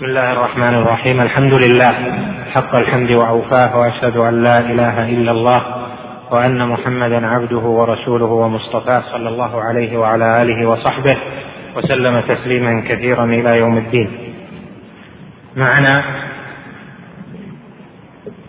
بسم 0.00 0.08
الله 0.08 0.32
الرحمن 0.32 0.74
الرحيم. 0.74 1.20
الحمد 1.20 1.54
لله. 1.54 1.92
حق 2.54 2.74
الحمد 2.74 3.10
وأوفاه 3.10 3.78
وأشهد 3.78 4.16
أن 4.16 4.42
لا 4.42 4.58
إله 4.58 5.08
إلا 5.08 5.30
الله 5.32 5.62
وأن 6.30 6.68
محمدا 6.68 7.26
عبده 7.26 7.58
ورسوله 7.58 8.24
ومصطفاه 8.24 9.02
صلى 9.12 9.28
الله 9.28 9.62
عليه 9.62 9.98
وعلى 9.98 10.42
آله 10.42 10.68
وصحبه 10.68 11.16
وسلم 11.76 12.20
تسليما 12.20 12.84
كثيرا 12.88 13.24
إلى 13.24 13.58
يوم 13.58 13.76
الدين. 13.76 14.10
معنا 15.56 16.04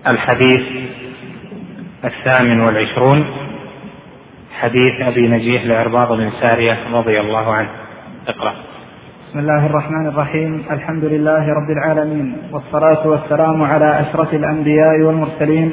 الحديث 0.07 0.61
الثامن 2.05 2.59
والعشرون 2.61 3.25
حديث 4.59 5.01
أبي 5.01 5.27
نجيح 5.27 5.65
لعرباض 5.65 6.13
بن 6.13 6.31
سارية 6.41 6.77
رضي 6.93 7.19
الله 7.19 7.53
عنه. 7.53 7.69
اقرأ. 8.27 8.70
بسم 9.31 9.39
الله 9.39 9.65
الرحمن 9.65 10.07
الرحيم 10.07 10.63
الحمد 10.71 11.03
لله 11.05 11.53
رب 11.53 11.69
العالمين 11.69 12.37
والصلاة 12.53 13.07
والسلام 13.07 13.63
على 13.63 13.99
أشرف 13.99 14.33
الأنبياء 14.33 15.01
والمرسلين 15.01 15.71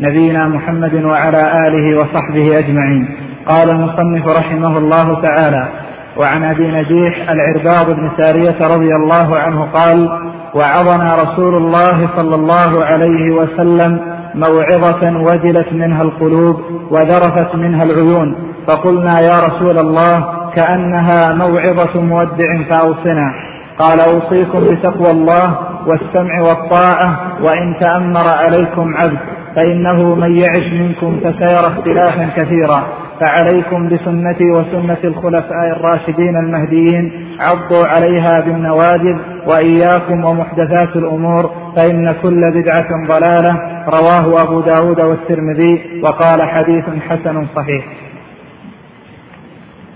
نبينا 0.00 0.48
محمد 0.48 0.94
وعلى 1.04 1.68
آله 1.68 1.98
وصحبه 2.00 2.58
أجمعين 2.58 3.08
قال 3.46 3.70
المصنف 3.70 4.26
رحمه 4.26 4.78
الله 4.78 5.22
تعالى 5.22 5.68
وعن 6.16 6.44
أبي 6.44 6.66
نجيح 6.66 7.30
العرباض 7.30 7.94
بن 7.94 8.10
سارية 8.16 8.58
رضي 8.76 8.96
الله 8.96 9.38
عنه 9.38 9.64
قال 9.64 10.08
وعظنا 10.54 11.14
رسول 11.14 11.54
الله 11.54 12.08
صلى 12.16 12.34
الله 12.34 12.84
عليه 12.84 13.30
وسلم 13.30 14.00
موعظة 14.34 15.18
وجلت 15.18 15.72
منها 15.72 16.02
القلوب 16.02 16.60
وذرفت 16.90 17.54
منها 17.54 17.82
العيون 17.84 18.34
فقلنا 18.66 19.20
يا 19.20 19.38
رسول 19.46 19.78
الله 19.78 20.38
كأنها 20.58 21.34
موعظة 21.34 22.00
مودع 22.00 22.62
فأوصنا. 22.70 23.34
قال 23.78 24.00
أوصيكم 24.00 24.60
بتقوى 24.60 25.10
الله 25.10 25.58
والسمع 25.86 26.40
والطاعة 26.40 27.20
وإن 27.42 27.74
تأمر 27.80 28.28
عليكم 28.28 28.94
عبد 28.96 29.18
فإنه 29.56 30.14
من 30.14 30.36
يعش 30.36 30.72
منكم 30.72 31.20
فسيرى 31.20 31.66
اختلافا 31.66 32.30
كثيرا. 32.36 32.86
فعليكم 33.20 33.88
بسنتي 33.88 34.50
وسنة 34.50 34.98
الخلفاء 35.04 35.70
الراشدين 35.76 36.36
المهديين 36.36 37.12
عضوا 37.40 37.86
عليها 37.86 38.40
بالنواجذ 38.40 39.16
وإياكم 39.46 40.24
ومحدثات 40.24 40.96
الأمور 40.96 41.50
فإن 41.76 42.14
كل 42.22 42.40
بدعة 42.54 42.88
ضلالة. 43.08 43.56
رواه 43.88 44.42
أبو 44.42 44.60
داود 44.60 45.00
والترمذي 45.00 46.00
وقال 46.02 46.42
حديث 46.42 46.84
حسن 47.08 47.46
صحيح. 47.56 48.07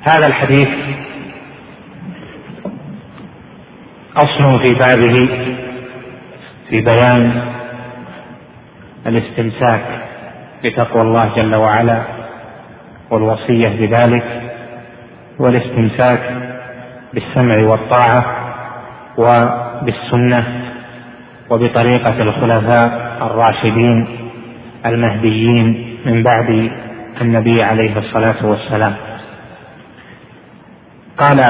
هذا 0.03 0.27
الحديث 0.27 0.69
أصل 4.17 4.59
في 4.67 4.75
بابه 4.75 5.29
في 6.69 6.81
بيان 6.81 7.43
الاستمساك 9.07 9.83
بتقوى 10.65 11.03
الله 11.03 11.33
جل 11.37 11.55
وعلا 11.55 12.03
والوصية 13.11 13.69
بذلك 13.69 14.43
والاستمساك 15.39 16.21
بالسمع 17.15 17.71
والطاعة 17.71 18.25
وبالسنة 19.19 20.45
وبطريقة 21.51 22.23
الخلفاء 22.23 23.17
الراشدين 23.23 24.07
المهديين 24.87 25.97
من 26.07 26.23
بعد 26.23 26.71
النبي 27.21 27.63
عليه 27.63 27.99
الصلاة 27.99 28.47
والسلام. 28.47 28.95
قال 31.19 31.41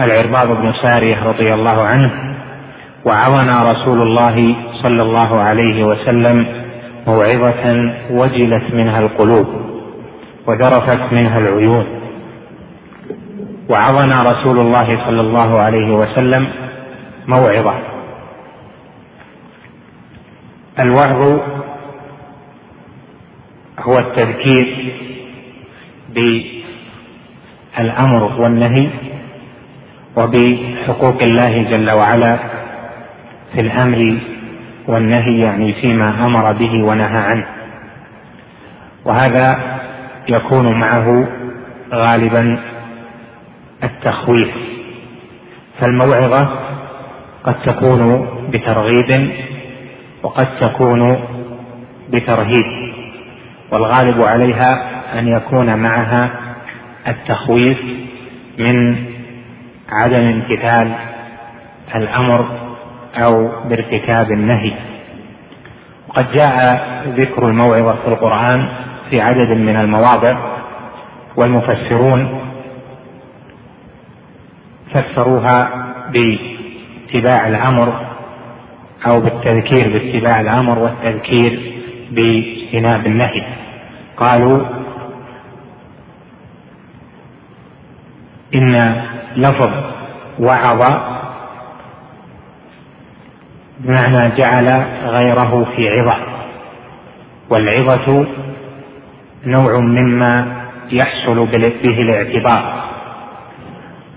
العرباض 0.00 0.48
بن 0.56 0.72
سارية 0.82 1.24
رضي 1.24 1.54
الله 1.54 1.82
عنه 1.82 2.36
وعظنا 3.04 3.62
رسول 3.62 4.02
الله 4.02 4.56
صلى 4.82 5.02
الله 5.02 5.40
عليه 5.40 5.84
وسلم 5.84 6.46
موعظة 7.06 7.94
وجلت 8.10 8.74
منها 8.74 9.00
القلوب 9.00 9.46
وذرفت 10.46 11.12
منها 11.12 11.38
العيون. 11.38 11.86
وعظنا 13.68 14.22
رسول 14.22 14.60
الله 14.60 14.88
صلى 14.88 15.20
الله 15.20 15.58
عليه 15.58 15.94
وسلم 15.94 16.48
موعظة. 17.28 17.74
الوعظ 20.78 21.40
هو 23.80 23.98
التذكير 23.98 24.92
الأمر 27.78 28.40
والنهي 28.40 28.88
وبحقوق 30.16 31.22
الله 31.22 31.62
جل 31.62 31.90
وعلا 31.90 32.38
في 33.54 33.60
الأمر 33.60 34.18
والنهي 34.88 35.40
يعني 35.40 35.72
فيما 35.72 36.26
أمر 36.26 36.52
به 36.52 36.84
ونهى 36.84 37.18
عنه. 37.18 37.46
وهذا 39.04 39.58
يكون 40.28 40.80
معه 40.80 41.28
غالبا 41.92 42.58
التخويف. 43.84 44.50
فالموعظة 45.80 46.48
قد 47.44 47.54
تكون 47.62 48.28
بترغيب 48.50 49.30
وقد 50.22 50.48
تكون 50.60 51.20
بترهيب 52.10 52.92
والغالب 53.72 54.22
عليها 54.22 54.68
أن 55.18 55.28
يكون 55.28 55.78
معها 55.78 56.30
التخويف 57.08 57.78
من 58.58 59.04
عدم 59.88 60.20
امتثال 60.20 60.92
الأمر 61.94 62.48
أو 63.16 63.50
بارتكاب 63.68 64.32
النهي. 64.32 64.72
وقد 66.08 66.32
جاء 66.32 66.56
ذكر 67.08 67.48
الموعظة 67.48 67.92
في 67.92 68.08
القرآن 68.08 68.68
في 69.10 69.20
عدد 69.20 69.50
من 69.50 69.76
المواضع 69.76 70.36
والمفسرون 71.36 72.40
فسروها 74.94 75.68
باتباع 76.12 77.48
الأمر 77.48 78.06
أو 79.06 79.20
بالتذكير 79.20 79.88
باتباع 79.92 80.40
الأمر 80.40 80.78
والتذكير 80.78 81.72
باجتناب 82.10 83.06
النهي. 83.06 83.42
قالوا 84.16 84.81
إن 88.54 89.02
لفظ 89.36 89.70
وعظ 90.38 90.92
بمعنى 93.78 94.36
جعل 94.36 94.86
غيره 95.04 95.66
في 95.76 95.88
عظة 95.88 96.16
والعظة 97.50 98.26
نوع 99.46 99.78
مما 99.78 100.62
يحصل 100.90 101.46
به 101.46 102.02
الاعتبار. 102.02 102.82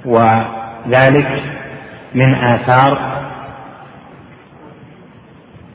وذلك 0.06 1.44
من 2.16 2.36
آثار 2.36 3.16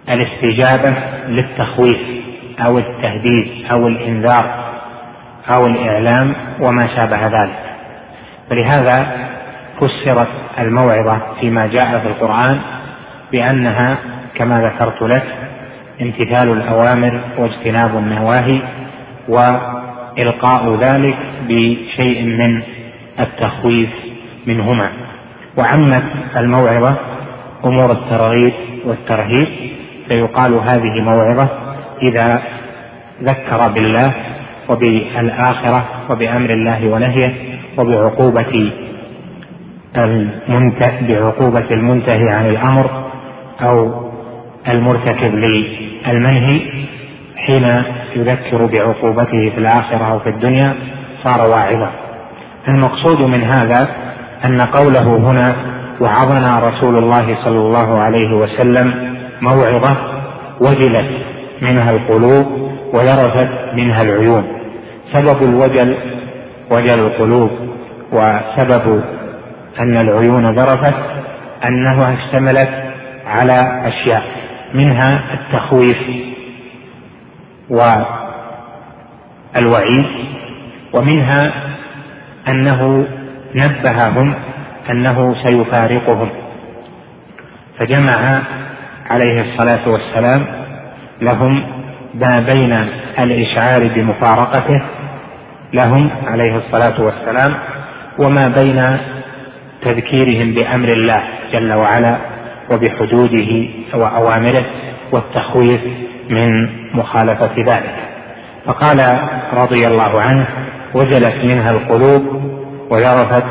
الاستجابة 0.09 0.94
للتخويف 1.28 2.00
أو 2.60 2.78
التهديد 2.78 3.66
أو 3.72 3.88
الإنذار 3.88 4.70
أو 5.49 5.66
الإعلام 5.66 6.34
وما 6.60 6.87
شابه 6.97 7.26
ذلك. 7.26 7.69
ولهذا 8.50 9.28
فسرت 9.77 10.28
الموعظة 10.59 11.21
فيما 11.41 11.66
جاء 11.66 11.99
في 11.99 12.09
القرآن 12.09 12.61
بأنها 13.33 13.99
كما 14.34 14.61
ذكرت 14.61 15.03
لك 15.03 15.25
امتثال 16.03 16.53
الأوامر 16.53 17.21
واجتناب 17.38 17.97
النواهي 17.97 18.61
وإلقاء 19.28 20.75
ذلك 20.81 21.19
بشيء 21.49 22.25
من 22.25 22.62
التخويف 23.21 23.91
منهما. 24.47 24.91
وعمت 25.56 26.03
الموعظة 26.37 26.97
أمور 27.65 27.93
الترغيب 27.93 28.53
والترهيب 28.85 29.49
فيقال 30.08 30.55
هذه 30.55 31.00
موعظة 31.00 31.49
إذا 32.03 32.43
ذكر 33.23 33.69
بالله 33.69 34.14
وبالآخرة 34.69 35.85
وبأمر 36.11 36.50
الله 36.50 36.88
ونهيه 36.88 37.59
وبعقوبة 37.81 38.73
بعقوبة 41.09 41.71
المنتهي 41.71 42.31
عن 42.31 42.47
الأمر 42.47 42.91
أو 43.61 43.93
المرتكب 44.69 45.35
للمنهي 45.35 46.61
حين 47.37 47.82
يذكر 48.17 48.67
بعقوبته 48.67 49.50
في 49.50 49.59
الآخرة 49.59 50.12
أو 50.12 50.19
في 50.19 50.29
الدنيا 50.29 50.75
صار 51.25 51.50
واعظا. 51.50 51.91
المقصود 52.69 53.27
من 53.27 53.43
هذا 53.43 53.88
أن 54.44 54.61
قوله 54.61 55.17
هنا 55.17 55.56
وعظنا 56.00 56.69
رسول 56.69 56.99
الله 56.99 57.37
صلى 57.44 57.59
الله 57.59 57.99
عليه 57.99 58.37
وسلم 58.37 59.15
موعظة 59.41 59.97
وجلت 60.61 61.11
منها 61.62 61.91
القلوب 61.91 62.71
وذرفت 62.94 63.75
منها 63.75 64.03
العيون. 64.03 64.44
سبب 65.15 65.43
الوجل 65.43 65.97
وجل 66.71 66.99
القلوب. 66.99 67.50
وسبب 68.12 69.04
أن 69.80 69.96
العيون 69.96 70.58
ذرفت 70.58 70.94
أنها 71.68 72.14
اشتملت 72.14 72.70
على 73.26 73.82
أشياء 73.88 74.22
منها 74.74 75.20
التخويف 75.34 75.98
والوعيد 79.54 80.06
ومنها 80.94 81.52
أنه 82.48 83.06
نبههم 83.54 84.34
أنه 84.90 85.34
سيفارقهم. 85.46 86.28
فجمع 87.78 88.42
عليه 89.10 89.40
الصلاة 89.40 89.88
والسلام 89.88 90.46
لهم 91.20 91.66
ما 92.14 92.40
بين 92.40 92.88
الإشعار 93.18 93.88
بمفارقته 93.94 94.82
لهم 95.72 96.10
عليه 96.26 96.56
الصلاة 96.56 97.00
والسلام 97.00 97.54
وما 98.20 98.49
بين 98.49 98.99
تذكيرهم 99.82 100.55
بأمر 100.55 100.88
الله 100.93 101.22
جل 101.52 101.72
وعلا 101.72 102.17
وبحدوده 102.70 103.69
وأوامره 103.94 104.64
والتخويف 105.12 105.81
من 106.31 106.69
مخالفة 106.94 107.55
ذلك. 107.58 107.94
فقال 108.67 108.99
رضي 109.52 109.87
الله 109.87 110.20
عنه 110.20 110.46
وجلت 110.94 111.44
منها 111.44 111.70
القلوب 111.70 112.22
وذرفت 112.90 113.44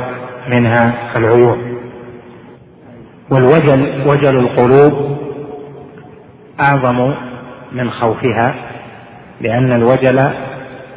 منها 0.47 0.93
العيون. 1.15 1.79
والوجل 3.31 4.03
وجل 4.07 4.37
القلوب 4.37 5.17
أعظم 6.59 7.13
من 7.71 7.91
خوفها 7.91 8.55
لأن 9.41 9.71
الوجل 9.71 10.29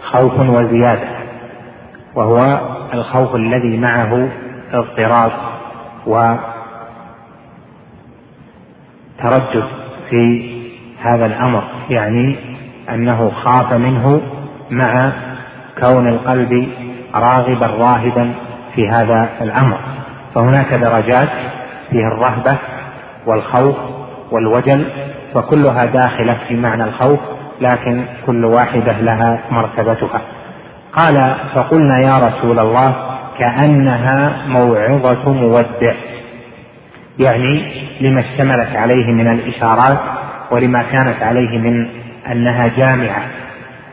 خوف 0.03 0.41
وزيادة 0.41 1.09
وهو 2.15 2.61
الخوف 2.95 3.35
الذي 3.35 3.77
معه 3.79 4.29
اضطراب 4.73 5.33
وتردد 6.07 6.49
في 10.11 10.53
هذا 11.03 11.27
الأمر 11.27 11.63
يعني 11.91 12.37
أنه 12.91 13.31
خاف 13.31 13.73
منه 13.73 14.21
مع 14.71 15.13
كون 15.81 16.09
القلب 16.09 16.69
راغبا 17.15 17.67
راهبا 17.67 18.35
في 18.75 18.89
هذا 18.89 19.29
الأمر. 19.41 19.79
فهناك 20.35 20.75
درجات 20.75 21.29
فيها 21.91 22.09
الرهبة 22.09 22.59
والخوف 23.27 23.77
والوجل 24.31 24.87
فكلها 25.35 25.85
داخلة 25.85 26.39
في 26.49 26.57
معنى 26.57 26.85
الخوف 26.85 27.21
لكن 27.61 28.05
كل 28.27 28.45
واحدة 28.45 29.01
لها 29.01 29.41
مرتبتها. 29.51 30.21
قال 30.93 31.35
فقلنا 31.55 31.99
يا 32.01 32.19
رسول 32.19 32.59
الله 32.59 32.95
كأنها 33.39 34.47
موعظة 34.47 35.33
مودع. 35.33 35.95
يعني 37.19 37.73
لما 38.01 38.21
اشتملت 38.21 38.77
عليه 38.77 39.13
من 39.13 39.29
الإشارات 39.29 39.99
ولما 40.51 40.83
كانت 40.83 41.23
عليه 41.23 41.59
من 41.59 41.89
أنها 42.33 42.69
جامعة. 42.77 43.23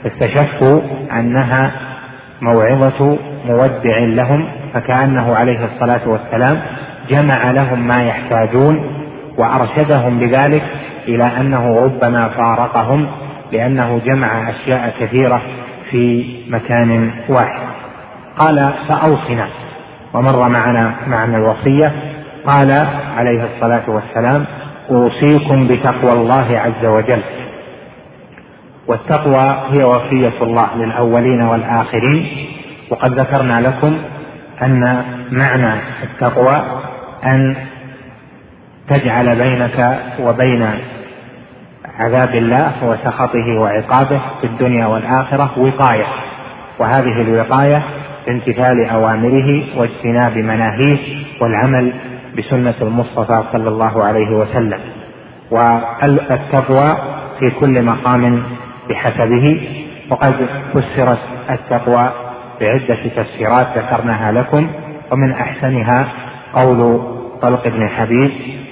فاستشفوا 0.03 0.81
أنها 1.11 1.71
موعظة 2.41 3.17
مودع 3.45 3.97
لهم 3.99 4.49
فكأنه 4.73 5.35
عليه 5.35 5.59
الصلاة 5.65 6.01
والسلام 6.07 6.61
جمع 7.09 7.51
لهم 7.51 7.87
ما 7.87 8.03
يحتاجون 8.03 8.99
وأرشدهم 9.37 10.19
بذلك 10.19 10.63
إلى 11.07 11.23
أنه 11.23 11.79
ربما 11.85 12.29
فارقهم 12.29 13.07
لأنه 13.51 14.01
جمع 14.05 14.49
أشياء 14.49 14.93
كثيرة 14.99 15.41
في 15.91 16.35
مكان 16.49 17.11
واحد. 17.29 17.61
قال 18.37 18.73
فأوصنا. 18.87 19.47
ومر 20.13 20.49
معنا 20.49 20.95
معنى 21.07 21.37
الوصية. 21.37 21.91
قال 22.45 22.87
عليه 23.17 23.43
الصلاة 23.43 23.89
والسلام 23.89 24.45
أوصيكم 24.91 25.67
بتقوى 25.67 26.13
الله 26.13 26.59
عز 26.59 26.85
وجل. 26.85 27.21
والتقوى 28.87 29.63
هي 29.71 29.83
وصية 29.83 30.33
الله 30.41 30.75
للأولين 30.75 31.41
والآخرين. 31.41 32.47
وقد 32.89 33.19
ذكرنا 33.19 33.61
لكم 33.61 33.97
أن 34.61 35.03
معنى 35.31 35.73
التقوى 36.03 36.63
أن 37.25 37.55
تجعل 38.89 39.35
بينك 39.35 39.99
وبين 40.19 40.67
عذاب 41.99 42.35
الله 42.35 42.71
وسخطه 42.83 43.59
وعقابه 43.59 44.21
في 44.41 44.47
الدنيا 44.47 44.85
والآخرة 44.85 45.51
وقاية. 45.57 46.05
وهذه 46.79 47.21
الوقاية 47.21 47.83
بامتثال 48.27 48.85
أوامره 48.89 49.63
واجتناب 49.77 50.37
مناهيه 50.37 51.25
والعمل 51.41 51.93
بسنة 52.37 52.75
المصطفى 52.81 53.43
صلى 53.53 53.69
الله 53.69 54.03
عليه 54.03 54.35
وسلم. 54.35 54.79
والتقوى 55.51 56.97
في 57.39 57.49
كل 57.59 57.83
مقام 57.83 58.43
بحسبه. 58.89 59.67
وقد 60.09 60.35
فسرت 60.73 61.19
التقوى 61.49 62.09
بعدة 62.61 63.09
تفسيرات 63.15 63.77
ذكرناها 63.77 64.31
لكم. 64.31 64.67
ومن 65.11 65.31
أحسنها 65.31 66.07
قول 66.53 67.01
طلق 67.41 67.67
بن 67.67 67.87
حبيب 67.89 68.31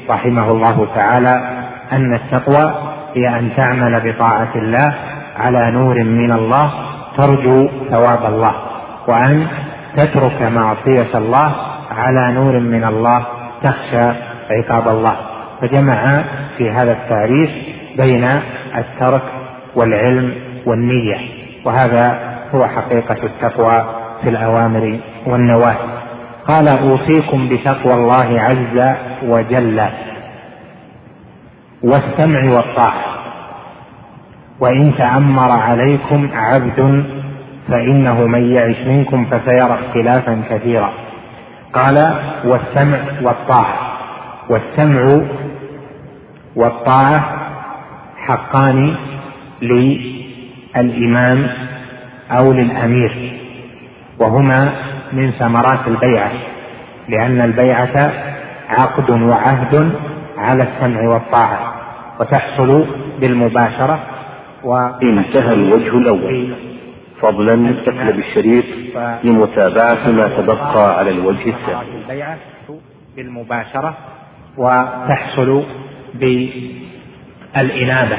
رحمه 0.10 0.52
الله 0.52 0.88
تعالى 0.96 1.64
أن 1.92 2.14
التقوى 2.14 2.97
هي 3.16 3.40
أن 3.40 3.50
تعمل 3.56 4.02
بطاعة 4.12 4.56
الله 4.56 4.94
على 5.38 5.72
نور 5.72 6.04
من 6.04 6.32
الله 6.32 6.72
ترجو 7.18 7.70
ثواب 7.92 8.26
الله 8.26 8.54
وأن 9.08 9.48
تترك 9.98 10.42
معصية 10.42 11.18
الله 11.18 11.56
على 11.92 12.34
نور 12.34 12.60
من 12.60 12.84
الله 12.84 13.26
تخشى 13.64 14.12
عقاب 14.52 14.88
الله. 14.88 15.16
فجمع 15.62 16.24
في 16.58 16.72
هذا 16.72 16.92
التعريف 16.92 17.50
بين 17.98 18.24
الترك 18.78 19.24
والعلم 19.76 20.34
والنية 20.66 21.18
وهذا 21.66 22.20
هو 22.56 22.68
حقيقة 22.68 23.18
التقوى 23.24 23.86
في 24.24 24.30
الأوامر 24.30 25.00
والنواهي. 25.26 25.98
قال 26.48 26.68
أوصيكم 26.68 27.50
بتقوى 27.50 27.94
الله 27.94 28.42
عز 28.42 28.96
وجل. 29.24 29.82
والسمع 31.84 32.56
والطاعة. 32.56 33.18
وإن 34.60 34.94
تأمر 34.98 35.60
عليكم 35.60 36.30
عبد 36.34 37.06
فإنه 37.68 38.28
من 38.28 38.56
يعش 38.56 38.78
منكم 38.88 39.26
فسيرى 39.26 39.80
اختلافا 39.80 40.42
كثيرا. 40.50 40.90
قال 41.74 42.20
والسمع 42.46 43.00
والطاعة. 43.22 43.98
والسمع 44.50 45.22
والطاعة 46.56 47.38
حقان 48.18 48.96
للإمام 49.62 51.50
أو 52.32 52.54
للأمير 52.54 53.34
وهما 54.20 54.72
من 55.14 55.32
ثمرات 55.32 55.88
البيعة 55.88 56.32
لأن 57.10 57.42
البيعة 57.42 58.12
عقد 58.70 59.10
وعهد 59.10 59.92
على 60.38 60.64
السمع 60.64 61.10
والطاعة 61.10 61.74
وتحصل 62.20 62.86
بالمباشرة 63.20 64.00
و 64.64 64.76
انتهى 65.04 65.54
الوجه 65.54 65.98
الأول. 65.98 66.54
فضلا 67.22 67.74
تكتب 67.86 68.20
الشريط 68.20 68.66
لمتابعة 69.24 70.12
ما 70.12 70.28
تبقى 70.28 71.00
على 71.00 71.12
الوجه 71.12 71.50
الثاني 71.50 72.04
بالمباشرة 73.16 73.98
وتحصل 74.58 75.64
بالإنابة. 76.14 78.18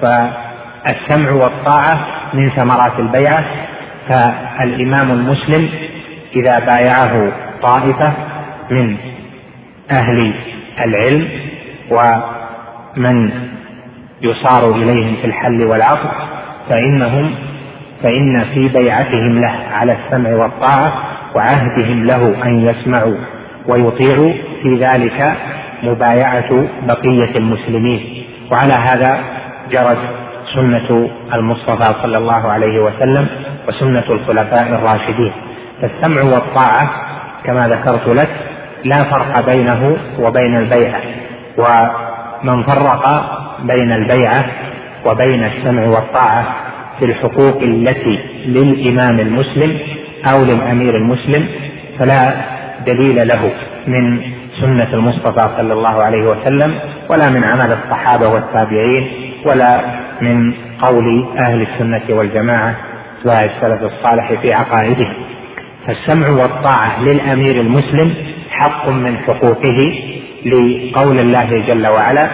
فالسمع 0.00 1.30
والطاعة 1.30 2.06
من 2.34 2.50
ثمرات 2.50 2.98
البيعة. 2.98 3.44
فالإمام 4.08 5.10
المسلم 5.10 5.68
إذا 6.36 6.58
بايعه 6.58 7.32
طائفة 7.62 8.12
من 8.70 8.96
أهل 9.90 10.34
العلم 10.84 11.28
ومن 11.90 13.30
يصار 14.22 14.70
إليهم 14.74 15.16
في 15.16 15.26
الحل 15.26 15.66
والعقد 15.66 16.10
فإنهم 16.70 17.34
فإن 18.02 18.44
في 18.54 18.68
بيعتهم 18.68 19.40
له 19.40 19.54
على 19.72 19.92
السمع 19.92 20.30
والطاعة 20.30 20.92
وعهدهم 21.36 22.04
له 22.04 22.46
أن 22.46 22.68
يسمعوا 22.68 23.16
ويطيعوا. 23.68 24.32
في 24.62 24.76
ذلك 24.76 25.36
مبايعة 25.82 26.66
بقية 26.82 27.36
المسلمين. 27.36 28.24
وعلى 28.52 28.74
هذا 28.74 29.24
جرت 29.70 29.98
سنة 30.54 31.10
المصطفى 31.34 31.94
صلى 32.02 32.18
الله 32.18 32.52
عليه 32.52 32.78
وسلم 32.82 33.28
وسنة 33.68 34.04
الخلفاء 34.10 34.68
الراشدين. 34.68 35.32
فالسمع 35.80 36.22
والطاعة 36.22 36.90
كما 37.44 37.68
ذكرت 37.68 38.14
لك 38.14 38.28
لا 38.84 38.98
فرق 38.98 39.54
بينه 39.54 39.96
وبين 40.20 40.56
البيعة. 40.56 41.00
ومن 41.58 42.62
فرق 42.62 43.04
بين 43.62 43.92
البيعة 43.92 44.44
وبين 45.06 45.44
السمع 45.44 45.86
والطاعة 45.86 46.56
في 46.98 47.04
الحقوق 47.04 47.62
التي 47.62 48.18
للإمام 48.46 49.20
المسلم 49.20 49.78
أو 50.32 50.42
للأمير 50.44 50.94
المسلم 50.96 51.48
فلا 51.98 52.34
دليل 52.86 53.28
له 53.28 53.52
من 53.86 54.20
سنة 54.60 54.94
المصطفى 54.94 55.56
صلى 55.56 55.72
الله 55.72 56.02
عليه 56.02 56.22
وسلم 56.22 56.78
ولا 57.10 57.30
من 57.30 57.44
عمل 57.44 57.72
الصحابة 57.72 58.28
والتابعين 58.28 59.08
ولا 59.46 59.80
من 60.20 60.52
قول 60.82 61.28
أهل 61.38 61.62
السنة 61.62 62.02
والجماعة 62.18 62.74
والسلف 63.24 63.82
الصالح 63.82 64.32
في 64.42 64.52
عقائدهم. 64.54 65.14
فالسمع 65.86 66.28
والطاعة 66.28 67.02
للأمير 67.02 67.60
المسلم 67.60 68.14
حق 68.50 68.88
من 68.88 69.18
حقوقه 69.18 69.94
لقول 70.46 71.18
الله 71.18 71.64
جل 71.68 71.86
وعلا 71.86 72.28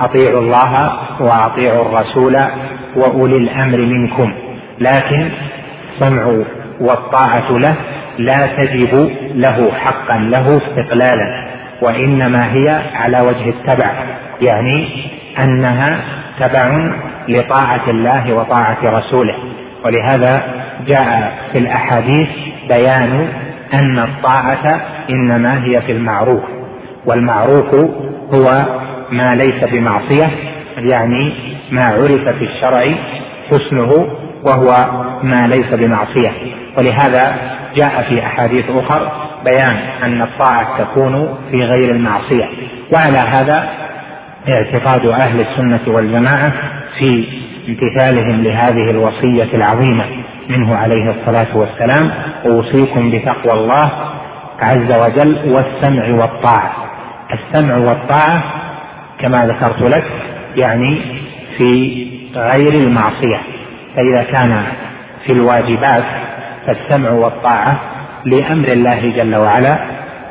أطيعوا 0.00 0.40
الله 0.40 0.92
وأطيعوا 1.20 1.82
الرسول 1.86 2.36
وأولي 2.96 3.36
الأمر 3.36 3.78
منكم 3.78 4.32
لكن 4.78 5.30
السمع 5.94 6.44
والطاعة 6.80 7.58
له 7.58 7.76
لا 8.18 8.46
تجب 8.46 9.10
له 9.34 9.72
حقا 9.72 10.18
له 10.18 10.46
استقلالا 10.46 11.52
وإنما 11.82 12.52
هي 12.52 12.82
على 12.94 13.20
وجه 13.20 13.48
التبع 13.48 13.90
يعني 14.42 14.88
أنها 15.38 16.00
تبع 16.40 16.92
لطاعة 17.28 17.90
الله 17.90 18.32
وطاعة 18.32 18.78
رسوله. 18.84 19.34
ولهذا 19.84 20.42
جاء 20.86 21.32
في 21.52 21.58
الأحاديث 21.58 22.28
بيان 22.68 23.28
أن 23.78 23.98
الطاعة 23.98 24.80
إنما 25.10 25.64
هي 25.64 25.80
في 25.80 25.92
المعروف. 25.92 26.42
والمعروف 27.06 27.74
هو 28.34 28.50
ما 29.10 29.34
ليس 29.34 29.64
بمعصية 29.64 30.30
يعني 30.78 31.32
ما 31.70 31.84
عرف 31.84 32.28
في 32.28 32.44
الشرع 32.44 32.94
حسنه 33.50 34.06
وهو 34.44 34.68
ما 35.22 35.46
ليس 35.46 35.74
بمعصية. 35.74 36.32
ولهذا 36.78 37.36
جاء 37.76 38.06
في 38.10 38.22
أحاديث 38.26 38.64
أخر 38.70 39.12
بيان 39.44 39.76
أن 40.02 40.22
الطاعة 40.22 40.78
تكون 40.78 41.38
في 41.50 41.64
غير 41.64 41.90
المعصية. 41.90 42.48
وعلى 42.94 43.18
هذا 43.18 43.68
اعتقاد 44.48 45.06
أهل 45.08 45.40
السنة 45.40 45.94
والجماعة 45.94 46.52
في 46.98 47.24
امتثالهم 47.68 48.42
لهذه 48.42 48.90
الوصية 48.90 49.54
العظيمة. 49.54 50.04
منه 50.48 50.76
عليه 50.76 51.10
الصلاة 51.10 51.56
والسلام 51.56 52.10
أوصيكم 52.46 53.10
بتقوى 53.10 53.60
الله 53.60 53.90
عز 54.60 54.92
وجل 55.04 55.52
والسمع 55.52 56.08
والطاعة. 56.08 56.91
السمع 57.32 57.76
والطاعة 57.76 58.42
كما 59.18 59.46
ذكرت 59.46 59.82
لك 59.96 60.04
يعني 60.56 61.00
في 61.58 62.06
غير 62.34 62.74
المعصية. 62.74 63.40
فإذا 63.96 64.22
كان 64.22 64.64
في 65.26 65.32
الواجبات 65.32 66.04
فالسمع 66.66 67.10
والطاعة 67.10 67.80
لأمر 68.24 68.68
الله 68.68 69.12
جل 69.16 69.36
وعلا 69.36 69.78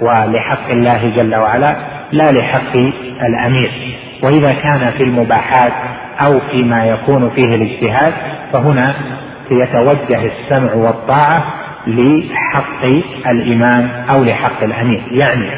ولحق 0.01 0.69
الله 0.69 1.13
جل 1.15 1.35
وعلا 1.35 1.75
لا 2.11 2.31
لحق 2.31 2.75
الأمير. 3.21 3.97
وإذا 4.23 4.53
كان 4.53 4.91
في 4.97 5.03
المباحات 5.03 5.73
أو 6.25 6.39
فيما 6.39 6.85
يكون 6.85 7.29
فيه 7.29 7.55
الاجتهاد 7.55 8.13
فهنا 8.53 8.95
يتوجه 9.51 10.31
السمع 10.31 10.73
والطاعة 10.73 11.43
لحق 11.87 12.85
الإمام 13.27 14.05
أو 14.15 14.23
لحق 14.23 14.63
الأمير. 14.63 15.03
يعني 15.11 15.49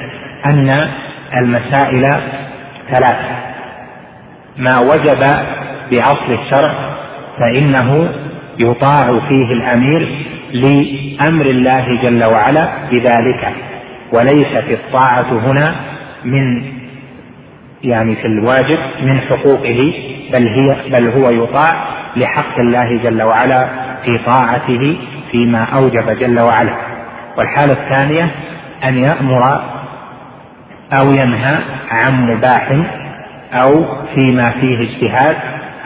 أن 0.45 0.89
المسائل 1.37 2.21
ثلاث 2.89 3.19
ما 4.57 4.79
وجب 4.79 5.19
بأصل 5.91 6.33
الشرع 6.41 6.73
فإنه 7.39 8.09
يطاع 8.59 9.19
فيه 9.29 9.53
الأمير 9.53 10.25
لأمر 10.53 11.45
الله 11.45 12.01
جل 12.01 12.23
وعلا 12.23 12.69
بذلك 12.91 13.53
وليست 14.13 14.65
الطاعة 14.69 15.51
هنا 15.51 15.75
من 16.25 16.63
يعني 17.83 18.15
في 18.15 18.25
الواجب 18.25 18.79
من 19.01 19.19
حقوقه 19.19 19.93
بل 20.33 20.47
هي 20.47 20.67
بل 20.89 21.07
هو 21.07 21.29
يطاع 21.29 21.85
لحق 22.15 22.59
الله 22.59 22.97
جل 23.03 23.23
وعلا 23.23 23.69
في 24.05 24.11
طاعته 24.25 24.97
فيما 25.31 25.63
أوجب 25.63 26.09
جل 26.19 26.39
وعلا. 26.39 26.73
والحالة 27.37 27.73
الثانية 27.73 28.31
أن 28.83 28.97
يأمر 28.97 29.72
أو 30.93 31.11
ينهى 31.11 31.57
عن 31.91 32.25
مباح 32.25 32.71
أو 33.53 33.85
فيما 34.15 34.51
فيه 34.51 34.79
اجتهاد 34.79 35.35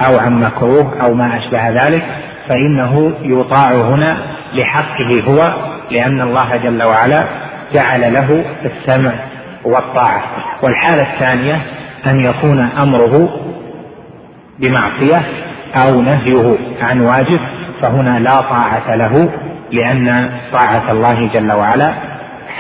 أو 0.10 0.20
عن 0.20 0.40
مكروه 0.40 1.02
أو 1.02 1.14
ما 1.14 1.38
أشبه 1.38 1.70
ذلك 1.70 2.04
فإنه 2.50 3.14
يطاع 3.22 3.72
هنا 3.72 4.18
لحقه 4.54 5.24
هو 5.28 5.54
لأن 5.92 6.22
الله 6.22 6.56
جل 6.58 6.84
وعلا 6.84 7.24
جعل 7.74 8.14
له 8.14 8.46
السمع 8.66 9.12
والطاعة. 9.66 10.24
والحالة 10.64 11.14
الثانية 11.14 11.62
أن 12.08 12.20
يكون 12.20 12.60
أمره 12.60 13.30
بمعصية 14.60 15.26
أو 15.76 16.02
نهيه 16.02 16.58
عن 16.82 17.02
واجب 17.02 17.40
فهنا 17.82 18.20
لا 18.20 18.42
طاعة 18.42 18.96
له 18.96 19.30
لأن 19.72 20.30
طاعة 20.54 20.92
الله 20.92 21.30
جل 21.34 21.52
وعلا 21.52 21.94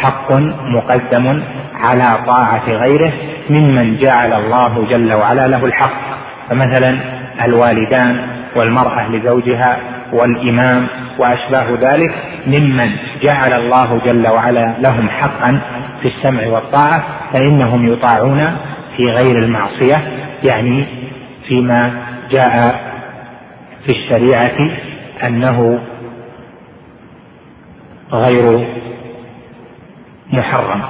حق 0.03 0.31
مقدم 0.75 1.43
على 1.75 2.25
طاعة 2.27 2.69
غيره 2.69 3.13
ممن 3.49 3.97
جعل 3.97 4.33
الله 4.33 4.87
جل 4.89 5.13
وعلا 5.13 5.47
له 5.47 5.65
الحق. 5.65 6.07
فمثلا 6.49 6.97
الوالدان 7.45 8.27
والمرأة 8.55 9.09
لزوجها 9.09 9.77
والإمام 10.13 10.87
وأشباه 11.19 11.77
ذلك 11.81 12.15
ممن 12.47 12.89
جعل 13.21 13.53
الله 13.53 14.01
جل 14.05 14.27
وعلا 14.27 14.75
لهم 14.79 15.09
حقا 15.09 15.59
في 16.01 16.07
السمع 16.07 16.47
والطاعة 16.47 17.03
فإنهم 17.33 17.93
يطاعون 17.93 18.57
في 18.97 19.03
غير 19.03 19.37
المعصية 19.37 20.07
يعني 20.43 20.85
فيما 21.47 21.91
جاء 22.31 22.81
في 23.85 23.91
الشريعة 23.91 24.71
أنه 25.23 25.79
غير 28.11 28.67
محرم. 30.37 30.81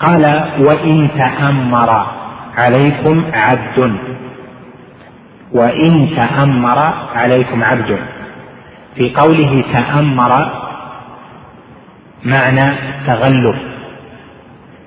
قال 0.00 0.24
وإن 0.66 1.08
تأمر 1.18 2.06
عليكم 2.58 3.24
عبد. 3.34 3.96
وإن 5.52 6.10
تأمر 6.16 6.78
عليكم 7.16 7.64
عبد. 7.64 7.98
في 8.94 9.14
قوله 9.14 9.64
تأمر 9.72 10.32
معنى 12.24 12.76
تغلب. 13.06 13.58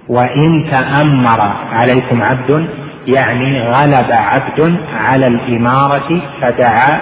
وإن 0.09 0.71
تأمر 0.71 1.41
عليكم 1.71 2.23
عبد 2.23 2.67
يعني 3.15 3.61
غلب 3.61 4.11
عبد 4.11 4.77
على 4.93 5.27
الإمارة 5.27 6.21
فدعا 6.41 6.99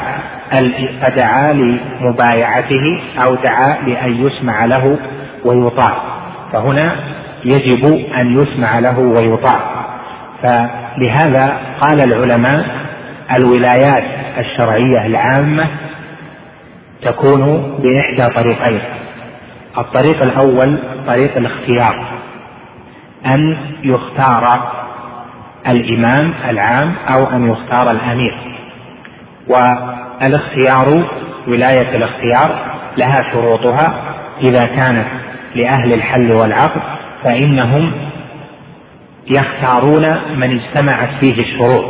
فدعا 1.02 1.54
لمبايعته 1.54 3.02
أو 3.24 3.36
دعا 3.36 3.78
لأن 3.88 4.26
يسمع 4.26 4.66
له 4.66 5.00
ويطاع. 5.46 5.98
فهنا 6.54 6.96
يجب 7.46 7.86
أن 8.16 8.42
يسمع 8.42 8.80
له 8.80 9.00
ويطاع. 9.00 9.60
فلهذا 10.44 11.58
قال 11.82 12.04
العلماء 12.04 12.66
الولايات 13.36 14.04
الشرعية 14.38 15.06
العامة 15.06 15.68
تكون 17.02 17.62
بإحدى 17.80 18.36
طريقين. 18.36 18.82
الطريق 19.78 20.24
الأول 20.24 20.80
طريق 21.08 21.38
الاختيار 21.38 22.06
أن 23.26 23.58
يختار 23.84 24.72
الإمام 25.72 26.34
العام 26.50 26.94
أو 27.10 27.30
أن 27.36 27.52
يختار 27.52 27.92
الأمير. 27.92 28.38
والاختيار 29.48 31.08
ولاية 31.48 31.96
الاختيار 31.96 32.78
لها 32.98 33.32
شروطها 33.32 33.94
إذا 34.42 34.66
كانت 34.66 35.08
لأهل 35.56 35.94
الحل 35.94 36.32
والعقد 36.32 36.82
فإنهم 37.24 37.92
يختارون 39.28 40.18
من 40.38 40.60
اجتمعت 40.60 41.10
فيه 41.20 41.42
الشروط 41.42 41.86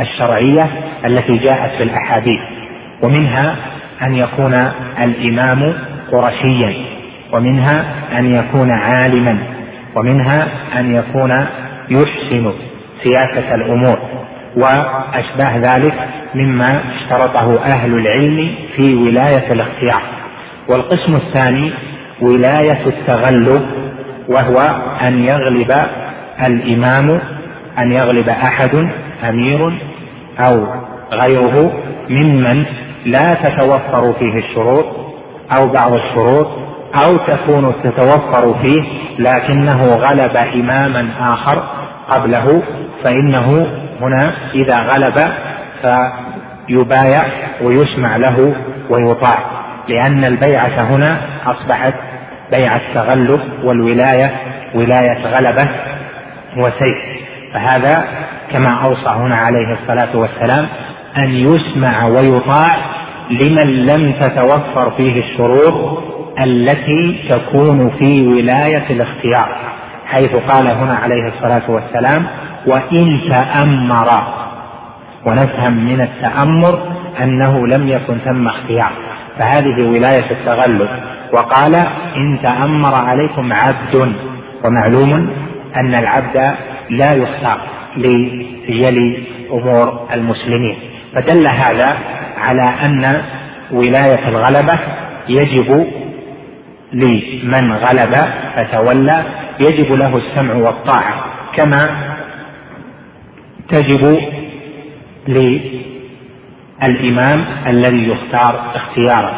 الشرعية 0.00 0.70
التي 1.04 1.38
جاءت 1.38 1.76
في 1.76 1.82
الأحاديث 1.82 2.40
ومنها 3.02 3.56
أن 4.02 4.14
يكون 4.14 4.54
الإمام 4.98 5.74
قرشيا 6.12 6.74
ومنها 7.32 7.84
أن 8.18 8.34
يكون 8.34 8.70
عالما 8.70 9.38
ومنها 9.94 10.48
أن 10.78 10.94
يكون 10.94 11.30
يحسن 11.90 12.52
سياسة 13.04 13.54
الأمور 13.54 13.98
وأشباه 14.56 15.56
ذلك 15.56 15.94
مما 16.34 16.80
اشترطه 16.96 17.64
أهل 17.64 17.94
العلم 17.94 18.54
في 18.76 18.94
ولاية 18.94 19.52
الاختيار. 19.52 20.02
والقسم 20.68 21.16
الثاني 21.16 21.72
ولاية 22.20 22.86
التغلب 22.86 23.62
وهو 24.28 24.60
أن 25.02 25.24
يغلب 25.24 25.72
الإمام 26.46 27.20
أن 27.78 27.92
يغلب 27.92 28.28
أحد 28.28 28.88
أمير 29.28 29.72
أو 30.38 30.66
غيره 31.12 31.72
ممن 32.10 32.64
لا 33.06 33.34
تتوفر 33.34 34.12
فيه 34.18 34.38
الشروط 34.38 34.86
أو 35.56 35.68
بعض 35.68 35.92
الشروط 35.92 36.46
أو 36.94 37.16
تكون 37.16 37.74
تتوفر 37.84 38.54
فيه 38.62 38.82
لكنه 39.18 39.84
غلب 39.84 40.36
إماما 40.54 41.08
آخر 41.20 41.62
قبله 42.10 42.62
فإنه 43.04 43.66
هنا 44.00 44.34
إذا 44.54 44.78
غلب 44.78 45.14
فيبايع 45.82 47.26
ويسمع 47.62 48.16
له 48.16 48.54
ويطاع. 48.90 49.63
لأن 49.88 50.24
البيعة 50.26 50.80
هنا 50.80 51.20
أصبحت 51.46 51.94
بيعة 52.50 52.80
تغلب 52.94 53.40
والولاية 53.64 54.36
ولاية 54.74 55.26
غلبة 55.26 55.68
وسيف. 56.56 56.98
فهذا 57.54 58.04
كما 58.52 58.70
أوصى 58.86 59.08
هنا 59.08 59.36
عليه 59.36 59.72
الصلاة 59.72 60.16
والسلام 60.16 60.68
أن 61.18 61.30
يسمع 61.30 62.06
ويطاع 62.06 62.76
لمن 63.30 63.86
لم 63.86 64.12
تتوفر 64.12 64.90
فيه 64.90 65.20
الشروط 65.20 66.04
التي 66.40 67.28
تكون 67.30 67.90
في 67.98 68.26
ولاية 68.26 68.84
الاختيار 68.90 69.56
حيث 70.06 70.36
قال 70.36 70.66
هنا 70.66 70.94
عليه 70.94 71.28
الصلاة 71.28 71.70
والسلام 71.70 72.26
وإن 72.66 73.20
تأمر 73.30 74.08
ونفهم 75.26 75.84
من 75.84 76.00
التأمر 76.00 76.82
أنه 77.22 77.66
لم 77.66 77.88
يكن 77.88 78.18
ثم 78.24 78.48
اختيار. 78.48 78.92
فهذه 79.38 79.82
ولاية 79.82 80.30
التغلب. 80.30 80.88
وقال 81.32 81.74
إن 82.16 82.38
تأمر 82.42 82.94
عليكم 82.94 83.52
عبد 83.52 84.14
ومعلوم 84.64 85.30
أن 85.76 85.94
العبد 85.94 86.36
لا 86.90 87.14
يختار 87.16 87.60
ليلي 87.96 89.18
أمور 89.52 90.08
المسلمين. 90.12 90.76
فدل 91.14 91.46
هذا 91.46 91.96
على 92.38 92.74
أن 92.86 93.22
ولاية 93.72 94.28
الغلبة 94.28 94.78
يجب 95.28 95.86
لمن 96.92 97.72
غلب 97.72 98.14
فتولى 98.56 99.24
يجب 99.60 99.92
له 99.92 100.16
السمع 100.16 100.54
والطاعة 100.54 101.24
كما 101.56 101.90
تجب 103.68 104.18
للإمام 106.82 107.44
الذي 107.66 108.08
يختار 108.08 108.60
اختيارا 108.74 109.32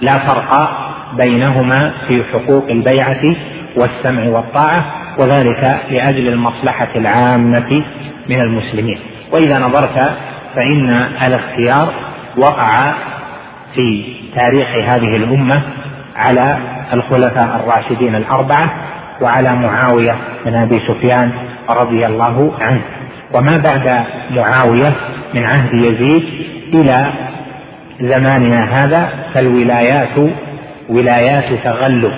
لا 0.00 0.18
فرق 0.18 0.70
بينهما 1.16 1.92
في 2.08 2.24
حقوق 2.32 2.64
البيعة 2.70 3.36
والسمع 3.76 4.28
والطاعة 4.28 4.84
وذلك 5.18 5.80
لأجل 5.90 6.28
المصلحة 6.28 6.88
العامة 6.96 7.84
من 8.28 8.40
المسلمين. 8.40 8.98
وإذا 9.32 9.58
نظرت 9.58 10.16
فإن 10.56 10.90
الاختيار 11.26 11.92
وقع 12.36 12.84
في 13.74 14.04
تاريخ 14.36 14.68
هذه 14.88 15.16
الأمة 15.16 15.62
على 16.16 16.58
الخلفاء 16.92 17.56
الراشدين 17.56 18.14
الأربعة 18.14 18.70
وعلى 19.22 19.54
معاوية 19.54 20.16
بن 20.46 20.54
أبي 20.54 20.80
سفيان 20.88 21.32
رضي 21.70 22.06
الله 22.06 22.52
عنه. 22.60 22.82
وما 23.34 23.62
بعد 23.64 24.04
معاوية 24.30 24.94
من 25.34 25.44
عهد 25.44 25.74
يزيد 25.74 26.57
إلى 26.74 27.12
زماننا 28.00 28.84
هذا 28.84 29.08
فالولايات 29.34 30.32
ولايات 30.88 31.64
تغلب 31.64 32.12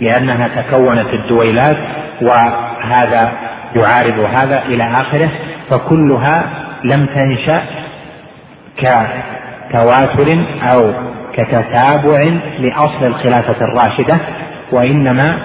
لأنها 0.00 0.48
تكونت 0.48 1.14
الدويلات 1.14 1.76
وهذا 2.22 3.32
يعارض 3.76 4.18
هذا 4.18 4.62
إلى 4.66 4.84
آخره 4.84 5.30
فكلها 5.70 6.44
لم 6.84 7.06
تنشأ 7.06 7.62
كتواتر 8.76 10.44
أو 10.62 10.92
كتتابع 11.32 12.22
لأصل 12.58 13.04
الخلافة 13.06 13.64
الراشدة 13.64 14.18
وإنما 14.72 15.38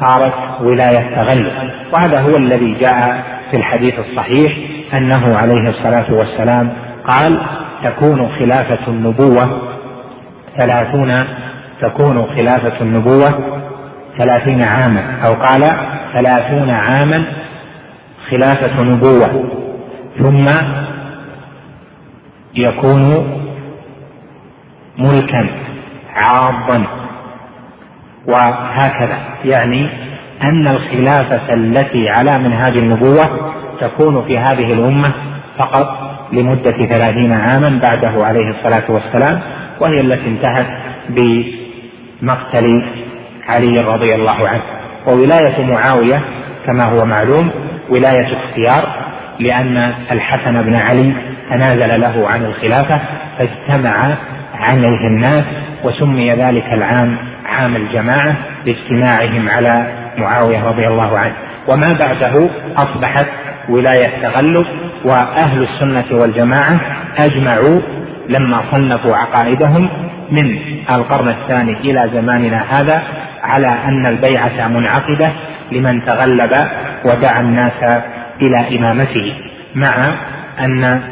صارت 0.00 0.34
ولاية 0.60 1.14
تغلب. 1.16 1.52
وهذا 1.92 2.20
هو 2.20 2.36
الذي 2.36 2.76
جاء 2.80 3.24
في 3.50 3.56
الحديث 3.56 3.94
الصحيح 3.98 4.52
أنه 4.94 5.36
عليه 5.36 5.68
الصلاة 5.70 6.12
والسلام 6.12 6.72
قال 7.06 7.40
تكون 7.84 8.28
خلافة 8.38 8.88
النبوة 8.88 9.62
ثلاثون 10.56 11.24
تكون 11.80 12.26
خلافة 12.36 12.80
النبوة 12.80 13.60
ثلاثين 14.18 14.62
عاما 14.62 15.20
أو 15.26 15.34
قال 15.34 15.64
ثلاثون 16.12 16.70
عاما 16.70 17.24
خلافة 18.30 18.82
نبوة. 18.82 19.50
ثم 20.18 20.46
يكون 22.54 23.26
ملكا 24.98 25.48
عاضا. 26.16 26.84
وهكذا 28.26 29.18
يعني 29.44 29.90
أن 30.42 30.68
الخلافة 30.68 31.54
التي 31.54 32.08
على 32.08 32.38
منهاج 32.38 32.76
النبوة 32.76 33.52
تكون 33.80 34.24
في 34.26 34.38
هذه 34.38 34.72
الأمة 34.72 35.12
فقط 35.58 36.07
لمدة 36.32 36.86
ثلاثين 36.86 37.32
عاما 37.32 37.80
بعده 37.82 38.24
عليه 38.24 38.50
الصلاة 38.50 38.84
والسلام 38.88 39.40
وهي 39.80 40.00
التي 40.00 40.26
انتهت 40.26 40.66
بمقتل 41.08 42.82
علي 43.48 43.80
رضي 43.80 44.14
الله 44.14 44.48
عنه. 44.48 44.62
وولاية 45.06 45.64
معاوية 45.64 46.22
كما 46.66 46.84
هو 46.84 47.04
معلوم 47.04 47.50
ولاية 47.90 48.36
اختيار 48.36 49.08
لأن 49.40 49.94
الحسن 50.12 50.62
بن 50.62 50.74
علي 50.74 51.12
تنازل 51.50 52.00
له 52.00 52.28
عن 52.28 52.44
الخلافة 52.44 53.00
فاجتمع 53.38 54.16
عليه 54.54 55.06
الناس 55.06 55.44
وسمي 55.84 56.32
ذلك 56.32 56.64
العام 56.72 57.18
عام 57.46 57.76
الجماعة 57.76 58.36
لاجتماعهم 58.66 59.48
على 59.48 59.86
معاوية 60.18 60.64
رضي 60.64 60.88
الله 60.88 61.18
عنه. 61.18 61.34
وما 61.68 61.88
بعده 62.00 62.48
أصبحت 62.76 63.26
ولاية 63.68 64.22
تغلب 64.22 64.66
وأهل 65.04 65.62
السنة 65.62 66.20
والجماعة 66.20 66.80
أجمعوا 67.18 67.80
لما 68.28 68.62
صنفوا 68.70 69.16
عقائدهم 69.16 69.88
من 70.30 70.58
القرن 70.90 71.28
الثاني 71.28 71.72
إلى 71.72 72.10
زماننا 72.14 72.64
هذا 72.68 73.02
على 73.42 73.66
أن 73.66 74.06
البيعة 74.06 74.68
منعقدة 74.68 75.32
لمن 75.72 76.04
تغلب 76.04 76.68
ودعا 77.04 77.40
الناس 77.40 78.02
إلى 78.42 78.78
إمامته 78.78 79.34
مع 79.74 80.14
أن 80.60 81.02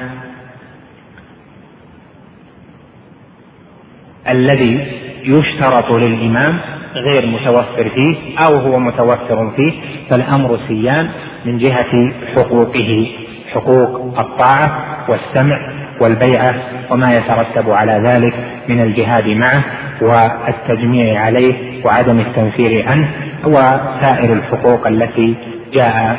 الذي 4.29 4.87
يشترط 5.25 5.97
للإمام 5.97 6.59
غير 6.95 7.27
متوفر 7.27 7.91
فيه 7.95 8.17
أو 8.39 8.57
هو 8.57 8.79
متوفر 8.79 9.53
فيه 9.57 9.73
فالأمر 10.11 10.59
سيان 10.69 11.09
من 11.45 11.59
جهة 11.59 12.13
حقوقه. 12.35 13.09
حقوق 13.55 14.19
الطاعة 14.19 14.71
والسمع 15.09 15.59
والبيعة 16.01 16.55
وما 16.91 17.17
يترتب 17.17 17.71
على 17.71 17.93
ذلك 17.93 18.35
من 18.69 18.81
الجهاد 18.81 19.27
معه 19.29 19.65
والتجميع 20.01 21.21
عليه 21.21 21.85
وعدم 21.85 22.21
التنفير 22.21 22.89
عنه 22.89 23.09
وسائر 23.45 24.33
الحقوق 24.33 24.87
التي 24.87 25.35
جاء 25.73 26.19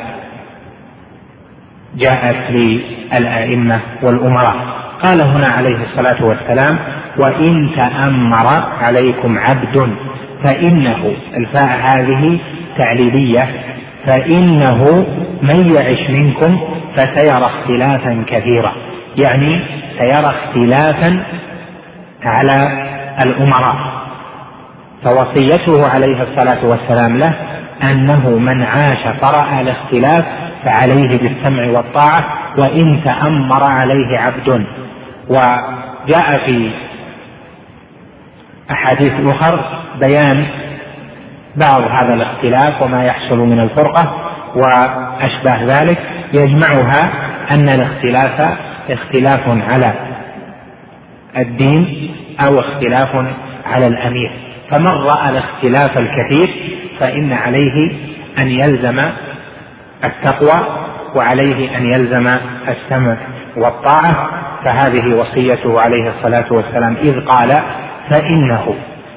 جاءت 1.96 2.52
للأئمة 2.52 3.80
والأمراء. 4.04 4.56
قال 5.04 5.22
هنا 5.22 5.48
عليه 5.48 5.78
الصلاة 5.84 6.26
والسلام 6.30 6.78
وإن 7.18 7.70
تأمر 7.76 8.48
عليكم 8.82 9.38
عبد 9.38 9.90
فإنه 10.44 11.14
الفاء 11.38 11.80
هذه 11.96 12.40
تعليلية 12.78 13.50
فإنه 14.06 15.06
من 15.42 15.76
يعش 15.76 16.10
منكم 16.10 16.60
فسيرى 16.96 17.46
اختلافا 17.46 18.24
كثيرا. 18.28 18.74
يعني 19.24 19.50
سيرى 20.00 20.34
اختلافا 20.36 21.24
على 22.26 22.88
الأمراء. 23.22 23.76
فوصيته 25.04 25.88
عليه 25.88 26.24
الصلاة 26.24 26.66
والسلام 26.66 27.18
له 27.18 27.34
أنه 27.84 28.30
من 28.30 28.64
عاش 28.64 29.08
فرأى 29.22 29.62
الاختلاف 29.62 30.26
فعليه 30.64 31.18
بالسمع 31.18 31.68
والطاعة 31.78 32.26
وإن 32.58 33.04
تأمر 33.06 33.64
عليه 33.64 34.20
عبد. 34.20 34.66
وجاء 35.30 36.38
في 36.46 36.72
أحاديث 38.72 39.14
أخر 39.26 39.82
بيان 40.00 40.46
بعض 41.56 41.82
هذا 41.82 42.14
الاختلاف 42.14 42.82
وما 42.82 43.06
يحصل 43.06 43.38
من 43.38 43.60
الفرقة. 43.60 44.27
وأشباه 44.58 45.64
ذلك 45.64 45.98
يجمعها 46.34 47.12
أن 47.52 47.70
الاختلاف 47.70 48.58
اختلاف 48.90 49.42
على 49.48 49.94
الدين 51.38 52.12
أو 52.48 52.60
اختلاف 52.60 53.16
على 53.66 53.88
الأمير. 53.88 54.32
فمن 54.72 54.88
رأى 54.88 55.30
الاختلاف 55.30 55.98
الكثير 55.98 56.78
فإن 57.00 57.34
عليه 57.34 57.92
أن 58.38 58.48
يلزم 58.48 59.00
التقوى 60.04 60.68
وعليه 61.16 61.78
أن 61.78 61.86
يلزم 61.94 62.28
السمع 62.68 63.18
والطاعة 63.58 64.30
فهذه 64.66 65.16
وصيته 65.16 65.82
عليه 65.82 66.10
الصلاة 66.10 66.54
والسلام. 66.54 66.96
إذ 66.96 67.20
قال 67.26 67.52
فإنه 68.10 68.76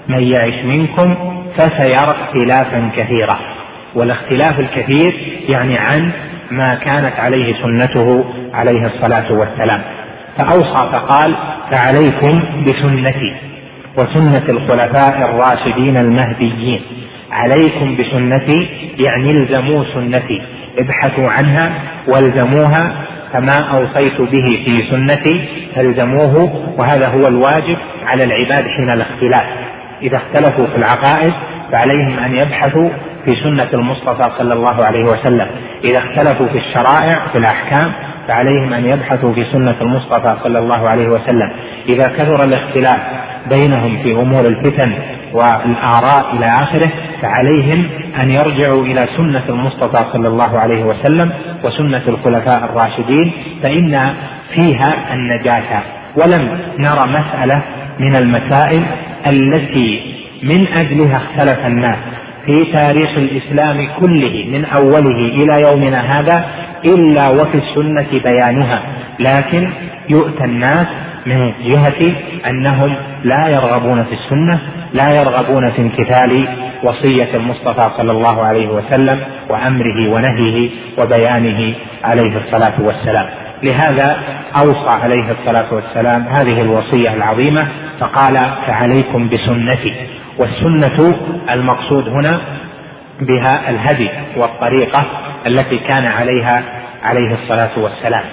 من 0.08 0.22
يعش 0.22 0.64
منكم 0.64 1.14
فسيرى 1.58 2.16
اختلافا 2.20 2.90
كثيرا. 2.96 3.38
والاختلاف 3.94 4.60
الكثير 4.60 5.14
يعني 5.48 5.78
عن 5.78 6.10
ما 6.50 6.74
كانت 6.74 7.20
عليه 7.20 7.54
سنته 7.62 8.24
عليه 8.54 8.86
الصلاة 8.86 9.32
والسلام. 9.32 9.82
فأوصى 10.38 10.88
فقال 10.92 11.34
فعليكم 11.70 12.64
بسنتي 12.64 13.34
وسنة 13.98 14.44
الخلفاء 14.48 15.18
الراشدين 15.18 15.96
المهديين. 15.96 16.80
عليكم 17.32 17.96
بسنتي 17.96 18.68
يعني 18.98 19.28
الزموا 19.28 19.84
سنتي 19.94 20.42
ابحثوا 20.78 21.30
عنها 21.30 21.72
والزموها 22.08 23.06
فما 23.32 23.58
أوصيت 23.58 24.20
به 24.20 24.64
في 24.64 24.90
سنتي 24.90 25.48
فالزموه 25.76 26.64
وهذا 26.78 27.08
هو 27.08 27.26
الواجب 27.26 27.76
على 28.06 28.24
العباد 28.24 28.64
حين 28.76 28.90
الاختلاف. 28.90 29.46
إذا 30.02 30.16
اختلفوا 30.16 30.66
في 30.66 30.76
العقائد 30.76 31.32
فعليهم 31.72 32.18
أن 32.18 32.36
يبحثوا 32.36 32.90
في 33.24 33.36
سنة 33.42 33.68
المصطفى 33.74 34.30
صلى 34.38 34.54
الله 34.54 34.84
عليه 34.84 35.04
وسلم. 35.04 35.46
إذا 35.84 35.98
اختلفوا 35.98 36.46
في 36.46 36.58
الشرائع 36.58 37.26
في 37.32 37.38
الأحكام 37.38 37.92
فعليهم 38.28 38.72
أن 38.72 38.84
يبحثوا 38.84 39.32
في 39.32 39.44
سنة 39.52 39.76
المصطفى 39.80 40.36
صلى 40.42 40.58
الله 40.58 40.88
عليه 40.88 41.08
وسلم. 41.08 41.50
إذا 41.88 42.08
كثر 42.08 42.44
الاختلاف 42.44 43.00
بينهم 43.50 44.02
في 44.02 44.12
أمور 44.12 44.46
الفتن 44.46 44.92
والآراء 45.32 46.36
إلى 46.36 46.46
آخره 46.46 46.90
فعليهم 47.22 47.88
أن 48.22 48.30
يرجعوا 48.30 48.84
إلى 48.84 49.08
سنة 49.16 49.42
المصطفى 49.48 50.04
صلى 50.12 50.28
الله 50.28 50.58
عليه 50.58 50.84
وسلم 50.84 51.32
وسنة 51.64 52.02
الخلفاء 52.08 52.64
الراشدين 52.64 53.32
فإن 53.62 54.14
فيها 54.54 55.14
النجاة. 55.14 55.82
ولم 56.16 56.58
نرى 56.78 57.08
مسألة 57.08 57.62
من 57.98 58.16
المسائل 58.16 58.82
التي 59.26 60.16
من 60.42 60.66
أجلها 60.68 61.16
اختلف 61.16 61.66
الناس. 61.66 61.98
في 62.46 62.72
تاريخ 62.72 63.10
الإسلام 63.16 63.88
كله 64.00 64.44
من 64.52 64.64
أوله 64.64 65.18
إلى 65.18 65.56
يومنا 65.70 66.18
هذا 66.18 66.44
إلا 66.84 67.22
وفي 67.30 67.58
السنة 67.58 68.20
بيانها. 68.24 68.82
لكن 69.18 69.70
يؤتى 70.08 70.44
الناس 70.44 70.86
من 71.26 71.52
جهة 71.64 72.14
أنهم 72.46 72.96
لا 73.24 73.46
يرغبون 73.54 74.04
في 74.04 74.14
السنة 74.14 74.60
لا 74.92 75.10
يرغبون 75.10 75.70
في 75.70 75.82
امتثال 75.82 76.48
وصية 76.84 77.28
المصطفى 77.34 77.90
صلى 77.96 78.12
الله 78.12 78.42
عليه 78.42 78.68
وسلم 78.68 79.20
وأمره 79.50 80.14
ونهيه 80.14 80.70
وبيانه 80.98 81.74
عليه 82.04 82.36
الصلاة 82.36 82.74
والسلام. 82.80 83.26
لهذا 83.62 84.16
أوصى 84.60 84.88
عليه 84.88 85.24
الصلاة 85.30 85.74
والسلام 85.74 86.22
هذه 86.22 86.60
الوصية 86.62 87.14
العظيمة 87.14 87.68
فقال 88.00 88.40
فعليكم 88.66 89.28
بسنتي. 89.28 89.94
والسنة 90.40 91.14
المقصود 91.50 92.08
هنا 92.08 92.40
بها 93.20 93.70
الهدي 93.70 94.08
والطريقة 94.36 95.06
التي 95.46 95.78
كان 95.78 96.06
عليها 96.06 96.62
عليه 97.04 97.34
الصلاة 97.34 97.78
والسلام. 97.78 98.24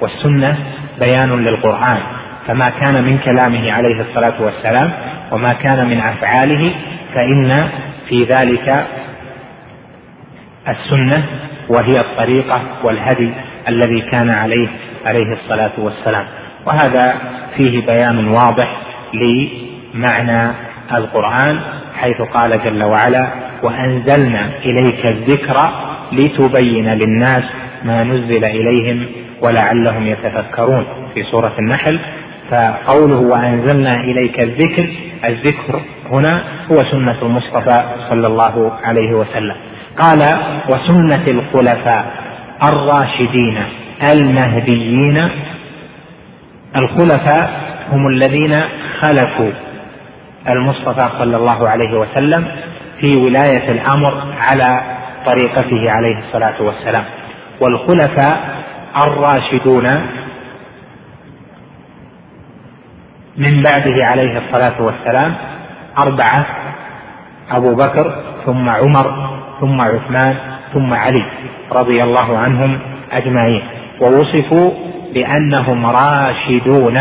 والسنة 0.00 0.56
بيان 1.00 1.44
للقرآن 1.44 1.98
فما 2.46 2.70
كان 2.70 3.04
من 3.04 3.18
كلامه 3.18 3.72
عليه 3.72 4.00
الصلاة 4.00 4.42
والسلام 4.42 4.92
وما 5.32 5.48
كان 5.48 5.86
من 5.86 5.98
أفعاله 6.00 6.72
فإن 7.14 7.68
في 8.08 8.24
ذلك 8.24 8.86
السنة 10.68 11.24
وهي 11.68 12.00
الطريقة 12.00 12.62
والهدي 12.82 13.30
الذي 13.68 14.00
كان 14.00 14.30
عليه 14.30 14.68
عليه 15.06 15.32
الصلاة 15.32 15.72
والسلام. 15.78 16.24
وهذا 16.66 17.14
فيه 17.56 17.86
بيان 17.86 18.28
واضح 18.28 18.76
لمعنى 19.14 20.52
القرآن 20.94 21.60
حيث 21.96 22.22
قال 22.22 22.64
جل 22.64 22.82
وعلا 22.82 23.28
وأنزلنا 23.62 24.50
إليك 24.64 25.06
الذكر 25.06 25.70
لتبين 26.12 26.88
للناس 26.88 27.42
ما 27.84 28.04
نزل 28.04 28.44
إليهم 28.44 29.06
ولعلهم 29.42 30.06
يتفكرون. 30.06 30.86
في 31.14 31.22
سورة 31.22 31.52
النحل 31.58 31.98
فقوله 32.50 33.16
وأنزلنا 33.16 33.94
إليك 33.94 34.40
الذكر 34.40 34.88
الذكر 35.24 35.80
هنا 36.12 36.44
هو 36.72 36.76
سنة 36.76 37.16
المصطفى 37.22 37.84
صلى 38.08 38.26
الله 38.26 38.72
عليه 38.84 39.14
وسلم. 39.14 39.56
قال 39.98 40.18
وسنة 40.68 41.24
الخلفاء 41.26 42.12
الراشدين 42.62 43.58
المهديين. 44.12 45.28
الخلفاء 46.76 47.50
هم 47.92 48.08
الذين 48.08 48.62
خلفوا 49.00 49.50
المصطفى 50.48 51.08
صلى 51.18 51.36
الله 51.36 51.68
عليه 51.68 51.98
وسلم 51.98 52.46
في 53.00 53.20
ولاية 53.26 53.70
الأمر 53.70 54.34
على 54.38 54.80
طريقته 55.26 55.90
عليه 55.90 56.18
الصلاة 56.18 56.62
والسلام. 56.62 57.04
والخلفاء 57.60 58.56
الراشدون 59.06 59.86
من 63.36 63.62
بعده 63.62 64.06
عليه 64.06 64.38
الصلاة 64.38 64.82
والسلام 64.82 65.34
أربعة 65.98 66.46
أبو 67.50 67.74
بكر 67.74 68.22
ثم 68.46 68.68
عمر 68.68 69.30
ثم 69.60 69.80
عثمان 69.80 70.36
ثم 70.74 70.94
علي 70.94 71.24
رضي 71.72 72.02
الله 72.02 72.38
عنهم 72.38 72.78
أجمعين. 73.12 73.62
ووصفوا 74.00 74.70
بأنهم 75.14 75.86
راشدون 75.86 77.00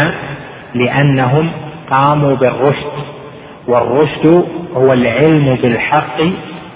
لأنهم 0.74 1.52
قاموا 1.90 2.36
بالرشد 2.36 3.05
والرشد 3.68 4.46
هو 4.74 4.94
العلم 4.94 5.56
بالحق 5.56 6.22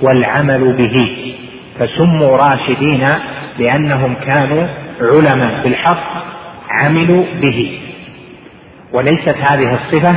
والعمل 0.02 0.74
به. 0.74 0.96
فسموا 1.80 2.38
راشدين 2.38 3.10
لأنهم 3.60 4.16
كانوا 4.16 4.68
علماء 5.02 5.64
بالحق 5.64 6.24
عملوا 6.70 7.24
به. 7.42 7.80
وليست 8.94 9.36
هذه 9.52 9.74
الصفة 9.74 10.16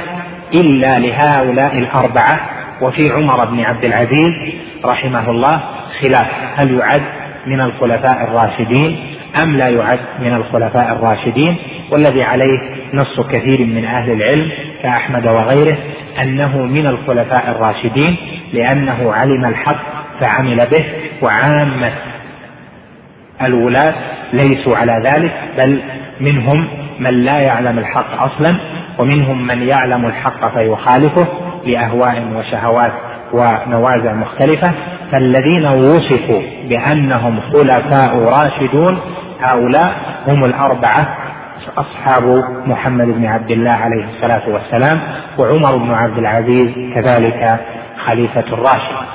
إلا 0.61 0.93
لهؤلاء 0.93 1.79
الأربعة 1.79 2.41
وفي 2.83 3.11
عمر 3.11 3.45
بن 3.45 3.65
عبد 3.65 3.85
العزيز 3.85 4.55
رحمه 4.85 5.31
الله 5.31 5.61
خلاف. 6.03 6.27
هل 6.57 6.79
يعد 6.79 7.03
من 7.47 7.61
الخلفاء 7.61 8.25
الراشدين؟ 8.25 8.97
أم 9.43 9.57
لا 9.57 9.69
يعد 9.69 10.01
من 10.21 10.35
الخلفاء 10.35 10.93
الراشدين؟ 10.93 11.57
والذي 11.91 12.23
عليه 12.23 12.59
نص 12.95 13.21
كثير 13.21 13.67
من 13.67 13.85
أهل 13.85 14.13
العلم 14.13 14.51
كأحمد 14.83 15.27
وغيره. 15.27 15.77
أنه 16.23 16.59
من 16.59 16.87
الخلفاء 16.87 17.51
الراشدين 17.51 18.17
لأنه 18.53 19.13
علم 19.13 19.45
الحق 19.45 19.83
فعمل 20.21 20.67
به 20.67 20.85
وعامة 21.23 21.93
الولاة 23.43 23.95
ليسوا 24.33 24.77
على 24.77 25.03
ذلك 25.05 25.33
بل 25.59 25.83
منهم 26.21 26.69
من 26.99 27.25
لا 27.25 27.39
يعلم 27.39 27.79
الحق 27.79 28.23
أصلا 28.23 28.57
ومنهم 28.99 29.47
من 29.47 29.63
يعلم 29.63 30.07
الحق 30.07 30.55
فيخالفه 30.55 31.29
لأهواء 31.67 32.25
وشهوات 32.37 32.93
ونوازع 33.33 34.13
مختلفة. 34.13 34.73
فالذين 35.13 35.67
وصفوا 35.67 36.43
بأنهم 36.69 37.41
خلفاء 37.41 38.19
راشدون 38.19 39.01
هؤلاء 39.41 39.95
هم 40.29 40.45
الأربعة 40.45 41.17
أصحاب 41.77 42.45
محمد 42.67 43.07
بن 43.07 43.27
عبد 43.27 43.51
الله 43.51 43.73
عليه 43.73 44.05
الصلاة 44.05 44.43
والسلام 44.49 45.01
وعمر 45.39 45.77
بن 45.77 45.91
عبد 45.91 46.19
العزيز 46.19 46.71
كذلك 46.95 47.61
خليفة 48.07 48.45
الراشد. 48.53 49.07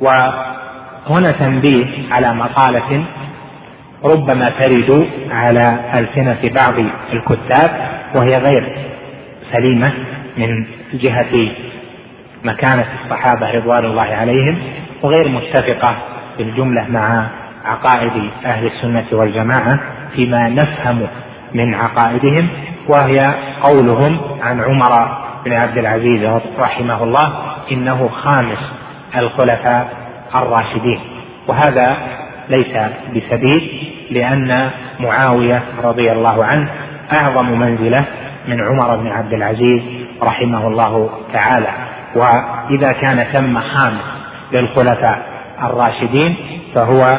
وهنا 0.00 1.32
تنبيه 1.32 1.86
على 2.12 2.34
مقالة 2.34 3.04
ربما 4.04 4.50
ترد 4.50 5.08
على 5.30 5.78
ألسنة 5.94 6.50
بعض 6.54 6.74
الكتاب 7.12 7.70
وهي 8.16 8.38
غير 8.38 8.76
سليمة 9.52 9.92
من 10.38 10.66
جهة 10.94 11.50
مكانة 12.44 12.86
الصحابة 13.04 13.50
رضوان 13.50 13.84
الله 13.84 14.02
عليهم 14.02 14.58
وغير 15.02 15.28
متفقة 15.28 15.96
في 16.36 16.42
الجملة 16.42 16.86
مع 16.88 17.26
عقائد 17.64 18.30
أهل 18.44 18.66
السنة 18.66 19.04
والجماعة. 19.12 19.80
فيما 20.14 20.48
نفهم 20.48 21.06
من 21.54 21.74
عقائدهم 21.74 22.48
وهي 22.88 23.34
قولهم 23.62 24.20
عن 24.42 24.60
عمر 24.60 25.18
بن 25.44 25.52
عبد 25.52 25.78
العزيز 25.78 26.40
رحمه 26.58 27.04
الله 27.04 27.32
إنه 27.72 28.08
خامس 28.08 28.58
الخلفاء 29.16 29.88
الراشدين. 30.34 31.00
وهذا 31.48 31.96
ليس 32.48 32.76
بسبيل 33.16 33.92
لأن 34.10 34.70
معاوية 35.00 35.62
رضي 35.84 36.12
الله 36.12 36.44
عنه 36.44 36.68
أعظم 37.12 37.58
منزلة 37.58 38.04
من 38.48 38.60
عمر 38.60 38.96
بن 38.96 39.08
عبد 39.08 39.32
العزيز 39.32 39.82
رحمه 40.22 40.66
الله 40.66 41.10
تعالى. 41.32 41.68
وإذا 42.14 42.92
كان 42.92 43.24
ثم 43.32 43.60
خامس 43.60 44.02
للخلفاء 44.52 45.22
الراشدين 45.62 46.36
فهو 46.74 47.18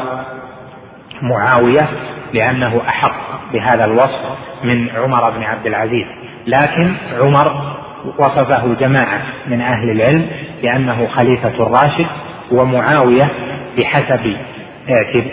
معاوية 1.21 1.89
لأنه 2.33 2.81
أحق 2.87 3.15
بهذا 3.53 3.85
الوصف 3.85 4.19
من 4.63 4.89
عمر 4.95 5.29
بن 5.29 5.43
عبد 5.43 5.67
العزيز. 5.67 6.05
لكن 6.47 6.93
عمر 7.21 7.75
وصفه 8.19 8.73
جماعة 8.79 9.21
من 9.47 9.61
أهل 9.61 9.89
العلم 9.91 10.25
لأنه 10.63 11.07
خليفة 11.07 11.63
راشد 11.63 12.05
ومعاوية 12.51 13.29
بحسب 13.77 14.35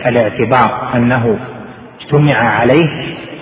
الاعتبار 0.07 0.91
أنه 0.95 1.39
اجتمع 2.01 2.35
عليه 2.35 2.87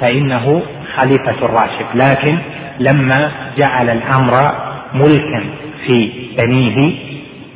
فإنه 0.01 0.63
خليفة 0.97 1.47
راشد 1.47 1.87
لكن 1.95 2.39
لما 2.79 3.31
جعل 3.57 3.91
الأمر 3.91 4.53
ملكا 4.95 5.45
في 5.87 6.13
بنيه 6.39 6.95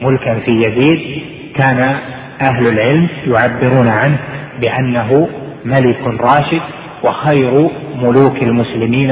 ملكا 0.02 0.34
في 0.40 0.50
يزيد 0.50 1.22
كان 1.56 1.96
أهل 2.40 2.66
العلم 2.68 3.08
يعبرون 3.26 3.88
عنه 3.88 4.18
بأنه 4.60 5.28
ملك 5.64 6.20
راشد 6.20 6.60
وخير 7.04 7.68
ملوك 7.96 8.42
المسلمين 8.42 9.10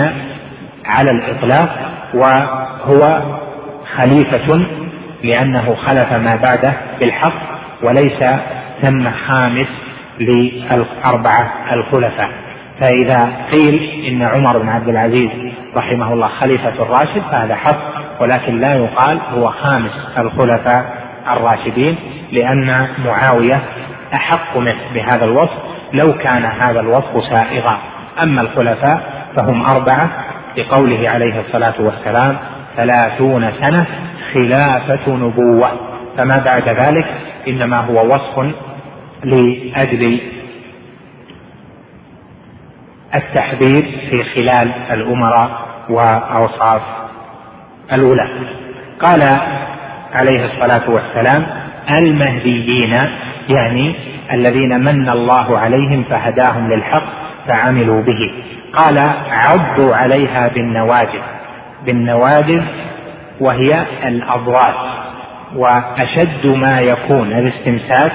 على 0.87 1.11
الإطلاق 1.11 1.91
وهو 2.15 3.23
خليفة 3.97 4.67
لأنه 5.25 5.75
خلف 5.75 6.13
ما 6.13 6.37
بعده 6.37 6.73
بالحق 7.01 7.43
وليس 7.83 8.25
ثم 8.83 9.11
خامس 9.27 9.69
للأربعة 10.21 11.53
الخلفاء. 11.73 12.31
فإذا 12.81 13.29
قيل 13.53 14.05
إن 14.09 14.23
عمر 14.23 14.59
بن 14.59 14.69
عبد 14.69 14.89
العزيز 14.89 15.31
رحمه 15.77 16.13
الله 16.13 16.29
خليفة 16.29 16.69
الراشد 16.83 17.23
فهذا 17.31 17.55
حق 17.55 17.81
ولكن 18.21 18.61
لا 18.61 18.75
يقال 18.75 19.19
هو 19.35 19.49
خامس 19.49 19.91
الخلفاء 20.19 20.85
الراشدين 21.33 21.97
لأن 22.33 22.89
معاوية 23.05 23.61
أحق 24.15 24.57
منه 24.57 24.81
بهذا 24.95 25.25
الوصف 25.25 25.70
لو 25.93 26.13
كان 26.13 26.45
هذا 26.45 26.81
الوصف 26.81 27.25
سائغا. 27.35 27.79
أما 28.23 28.41
الخلفاء 28.43 29.27
فهم 29.37 29.63
أربعة 29.67 30.11
لقوله 30.59 31.09
عليه 31.11 31.41
الصلاة 31.41 31.75
والسلام 31.79 32.37
ثلاثون 32.77 33.53
سنة 33.61 33.87
خلافة 34.35 35.17
نبوة. 35.17 35.71
فما 36.17 36.39
بعد 36.45 36.69
ذلك 36.69 37.07
إنما 37.49 37.77
هو 37.77 38.07
وصف 38.07 38.55
لأجل 39.25 40.21
التحذير 43.15 43.83
في 44.11 44.25
خلال 44.35 44.73
الأمراء 44.91 45.51
وأوصاف 45.89 46.83
الولاة 47.93 48.29
قال 49.01 49.23
عليه 50.15 50.45
الصلاة 50.45 50.91
والسلام 50.91 51.47
المهديين 51.91 52.99
يعني 53.57 53.95
الذين 54.33 54.81
من 54.81 55.09
الله 55.09 55.59
عليهم 55.59 56.05
فهداهم 56.11 56.73
للحق 56.73 57.05
فعملوا 57.47 58.03
به. 58.03 58.31
قال 58.73 58.97
عضوا 59.31 59.97
عليها 59.97 60.49
بالنواجذ. 60.49 61.21
بالنواجذ 61.87 62.63
وهي 63.41 63.85
الأضراس 64.05 64.75
وأشد 65.57 66.47
ما 66.47 66.81
يكون 66.81 67.33
الاستمساك 67.33 68.13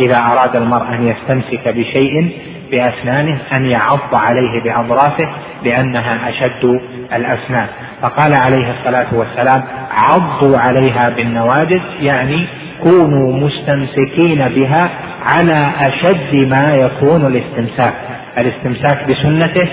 إذا 0.00 0.18
أراد 0.18 0.56
المرء 0.56 0.94
أن 0.94 1.08
يستمسك 1.08 1.68
بشيء 1.68 2.32
بأسنانه 2.70 3.38
أن 3.52 3.66
يعض 3.66 4.14
عليه 4.14 4.62
بأضراسه 4.64 5.28
لأنها 5.64 6.28
أشد 6.28 6.80
الأسنان. 7.12 7.66
فقال 8.02 8.34
عليه 8.34 8.74
الصلاة 8.78 9.06
والسلام 9.14 9.62
عضوا 9.90 10.58
عليها 10.58 11.08
بالنواجذ 11.08 11.80
يعني 12.00 12.46
كونوا 12.84 13.36
مستمسكين 13.36 14.48
بها 14.48 14.90
على 15.22 15.70
أشد 15.80 16.34
ما 16.34 16.74
يكون 16.74 17.26
الاستمساك. 17.26 17.94
الاستمساك 18.38 19.04
بسنته 19.08 19.68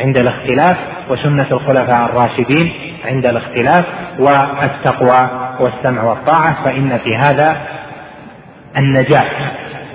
عند 0.00 0.18
الاختلاف 0.18 0.76
وسنة 1.10 1.46
الخلفاء 1.52 2.10
الراشدين 2.10 2.72
عند 3.04 3.26
الاختلاف 3.26 3.84
والتقوى 4.18 5.30
والسمع 5.60 6.02
والطاعة 6.02 6.64
فإن 6.64 6.98
في 7.04 7.16
هذا 7.16 7.56
النجاة 8.76 9.30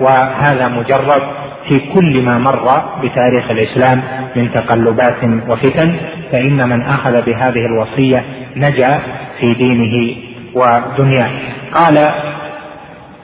وهذا 0.00 0.68
مجرد 0.68 1.22
في 1.68 1.80
كل 1.94 2.22
ما 2.22 2.38
مر 2.38 2.82
بتاريخ 3.02 3.50
الإسلام 3.50 4.02
من 4.36 4.52
تقلبات 4.52 5.24
وفتن 5.48 5.96
فإن 6.32 6.68
من 6.68 6.82
أخذ 6.82 7.24
بهذه 7.24 7.66
الوصية 7.66 8.24
نجا 8.56 9.00
في 9.40 9.54
دينه 9.54 10.16
ودنياه. 10.54 11.30
قال 11.74 11.98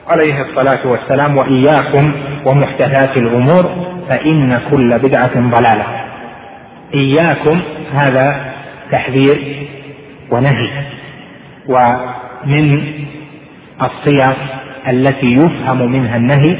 عليه 0.09 0.41
الصلاة 0.41 0.87
والسلام 0.87 1.37
وإياكم 1.37 2.11
ومحدثات 2.45 3.17
الأمور 3.17 3.85
فإن 4.09 4.59
كل 4.71 4.99
بدعة 4.99 5.35
ضلالة. 5.35 5.85
إياكم 6.93 7.61
هذا 7.93 8.53
تحذير 8.91 9.67
ونهي. 10.31 10.69
ومن 11.67 12.83
الصيغ 13.81 14.33
التي 14.87 15.31
يفهم 15.31 15.91
منها 15.91 16.17
النهي 16.17 16.57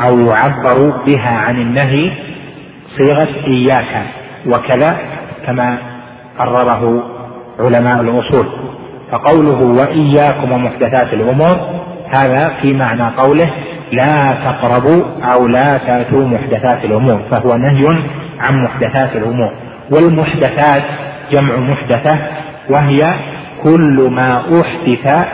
أو 0.00 0.18
يعبر 0.20 1.04
بها 1.06 1.38
عن 1.38 1.60
النهي 1.60 2.12
صيغة 2.98 3.28
إياك 3.46 4.06
وكذا 4.46 4.98
كما 5.46 5.78
قرره 6.38 7.02
علماء 7.60 8.00
الأصول. 8.00 8.48
فقوله 9.12 9.60
وإياكم 9.82 10.52
ومحدثات 10.52 11.12
الأمور 11.12 11.84
هذا 12.10 12.52
في 12.62 12.72
معنى 12.72 13.02
قوله 13.16 13.50
لا 13.92 14.36
تقربوا 14.44 15.04
أو 15.32 15.46
لا 15.46 15.78
تأتوا 15.86 16.26
محدثات 16.26 16.84
الأمور 16.84 17.20
فهو 17.30 17.56
نهي 17.56 17.86
عن 18.40 18.62
محدثات 18.64 19.16
الأمور. 19.16 19.52
والمحدثات 19.90 20.82
جمع 21.32 21.56
محدثة 21.56 22.18
وهي 22.70 23.14
كل 23.62 24.08
ما 24.10 24.42
أحدث 24.60 25.26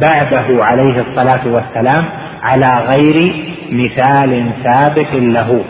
بعده 0.00 0.64
عليه 0.64 1.00
الصلاة 1.00 1.46
والسلام 1.46 2.04
على 2.42 2.86
غير 2.94 3.32
مثال 3.72 4.50
سابق 4.64 5.14
له. 5.14 5.64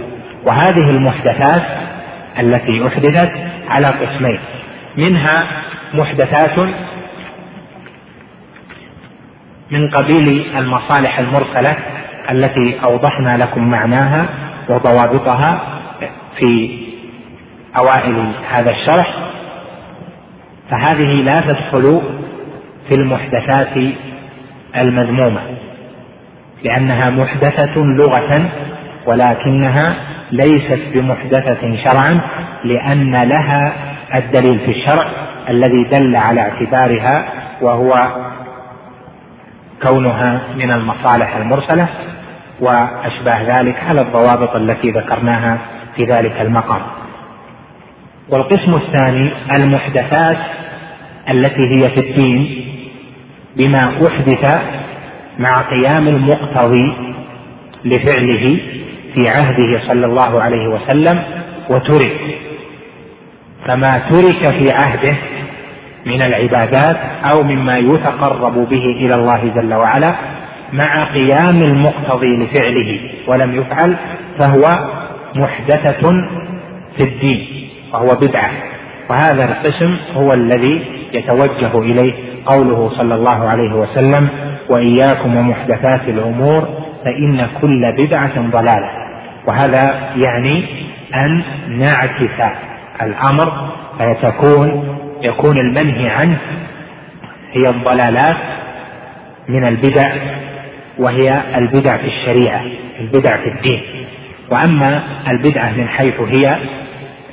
وهذه 0.47 0.91
المحدثات 0.91 1.63
التي 2.41 2.87
أحدثت 2.87 3.33
على 3.69 3.87
قسمين 3.87 4.39
منها 4.97 5.37
محدثات 5.95 6.69
من 9.71 9.91
قبيل 9.91 10.47
المصالح 10.57 11.19
المرسلة 11.19 11.77
التي 12.31 12.85
أوضحنا 12.85 13.37
لكم 13.37 13.71
معناها 13.71 14.27
وضوابطها 14.69 15.61
في 16.39 16.79
أوائل 17.77 18.33
هذا 18.51 18.71
الشرح. 18.71 19.15
فهذه 20.71 21.23
لا 21.23 21.41
تدخل 21.41 22.01
في 22.89 22.95
المحدثات 22.95 23.95
المذمومة 24.77 25.41
لأنها 26.65 27.11
محدثة 27.11 27.77
لغة 27.77 28.51
ولكنها 29.07 29.95
ليست 30.33 30.81
بمحدثة 30.95 31.77
شرعا 31.85 32.21
لأن 32.65 33.23
لها 33.23 33.73
الدليل 34.15 34.59
في 34.59 34.71
الشرع 34.71 35.09
الذي 35.49 35.85
دل 35.93 36.17
على 36.17 36.41
اعتبارها 36.41 37.33
وهو 37.61 38.09
كونها 39.83 40.41
من 40.57 40.71
المصالح 40.73 41.37
المرسلة 41.37 41.89
وأشباه 42.61 43.61
ذلك 43.61 43.77
على 43.89 44.01
الضوابط 44.01 44.57
التي 44.57 44.91
ذكرناها 44.91 45.59
في 45.97 46.05
ذلك 46.05 46.41
المقام. 46.41 46.83
والقسم 48.29 48.75
الثاني 48.75 49.33
المحدثات 49.57 50.39
التي 51.31 51.75
هي 51.75 51.91
في 51.91 52.01
الدين 52.01 52.65
بما 53.57 54.07
أحدث 54.09 54.63
مع 55.39 55.57
قيام 55.57 56.09
المقتضي 56.09 56.93
لفعله 57.85 58.59
في 59.15 59.29
عهده 59.29 59.81
صلى 59.89 60.07
الله 60.07 60.43
عليه 60.43 60.69
وسلم 60.69 61.23
وترك. 61.71 62.21
فما 63.67 63.99
ترك 63.99 64.49
في 64.59 64.71
عهده 64.71 65.17
من 66.07 66.23
العبادات 66.23 66.97
أو 67.31 67.43
مما 67.43 67.79
يتقرب 67.79 68.69
به 68.69 68.85
إلى 69.01 69.15
الله 69.15 69.53
جل 69.57 69.75
وعلا 69.75 70.15
مع 70.73 71.05
قيام 71.05 71.63
المقتضي 71.63 72.37
لفعله 72.37 73.01
ولم 73.27 73.55
يفعل 73.55 73.97
فهو 74.39 74.89
محدثة 75.35 76.13
في 76.97 77.03
الدين 77.03 77.69
وهو 77.93 78.09
بدعة. 78.09 78.51
وهذا 79.11 79.45
القسم 79.45 79.97
هو 80.17 80.33
الذي 80.33 80.85
يتوجه 81.13 81.79
إليه 81.79 82.13
قوله 82.47 82.91
صلى 82.99 83.15
الله 83.15 83.49
عليه 83.49 83.73
وسلم 83.75 84.29
وإياكم 84.71 85.37
ومحدثات 85.37 86.09
الأمور 86.09 86.69
فإن 87.05 87.47
كل 87.61 87.93
بدعة 87.99 88.51
ضلالة 88.51 88.91
وهذا 89.47 89.95
يعني 90.17 90.65
أن 91.15 91.43
نعكس 91.79 92.55
الأمر 93.03 93.53
فتكون 93.99 94.96
يكون 95.23 95.59
المنهي 95.59 96.11
عنه 96.11 96.39
هي 97.53 97.71
الضلالات 97.71 98.37
من 99.49 99.65
البدع 99.65 100.13
وهي 100.99 101.43
البدع 101.57 101.97
في 101.97 102.07
الشريعة 102.07 102.63
البدع 103.01 103.37
في 103.37 103.49
الدين. 103.49 103.83
وأما 104.51 105.03
البدعة 105.29 105.71
من 105.71 105.89
حيث 105.89 106.21
هي 106.21 106.57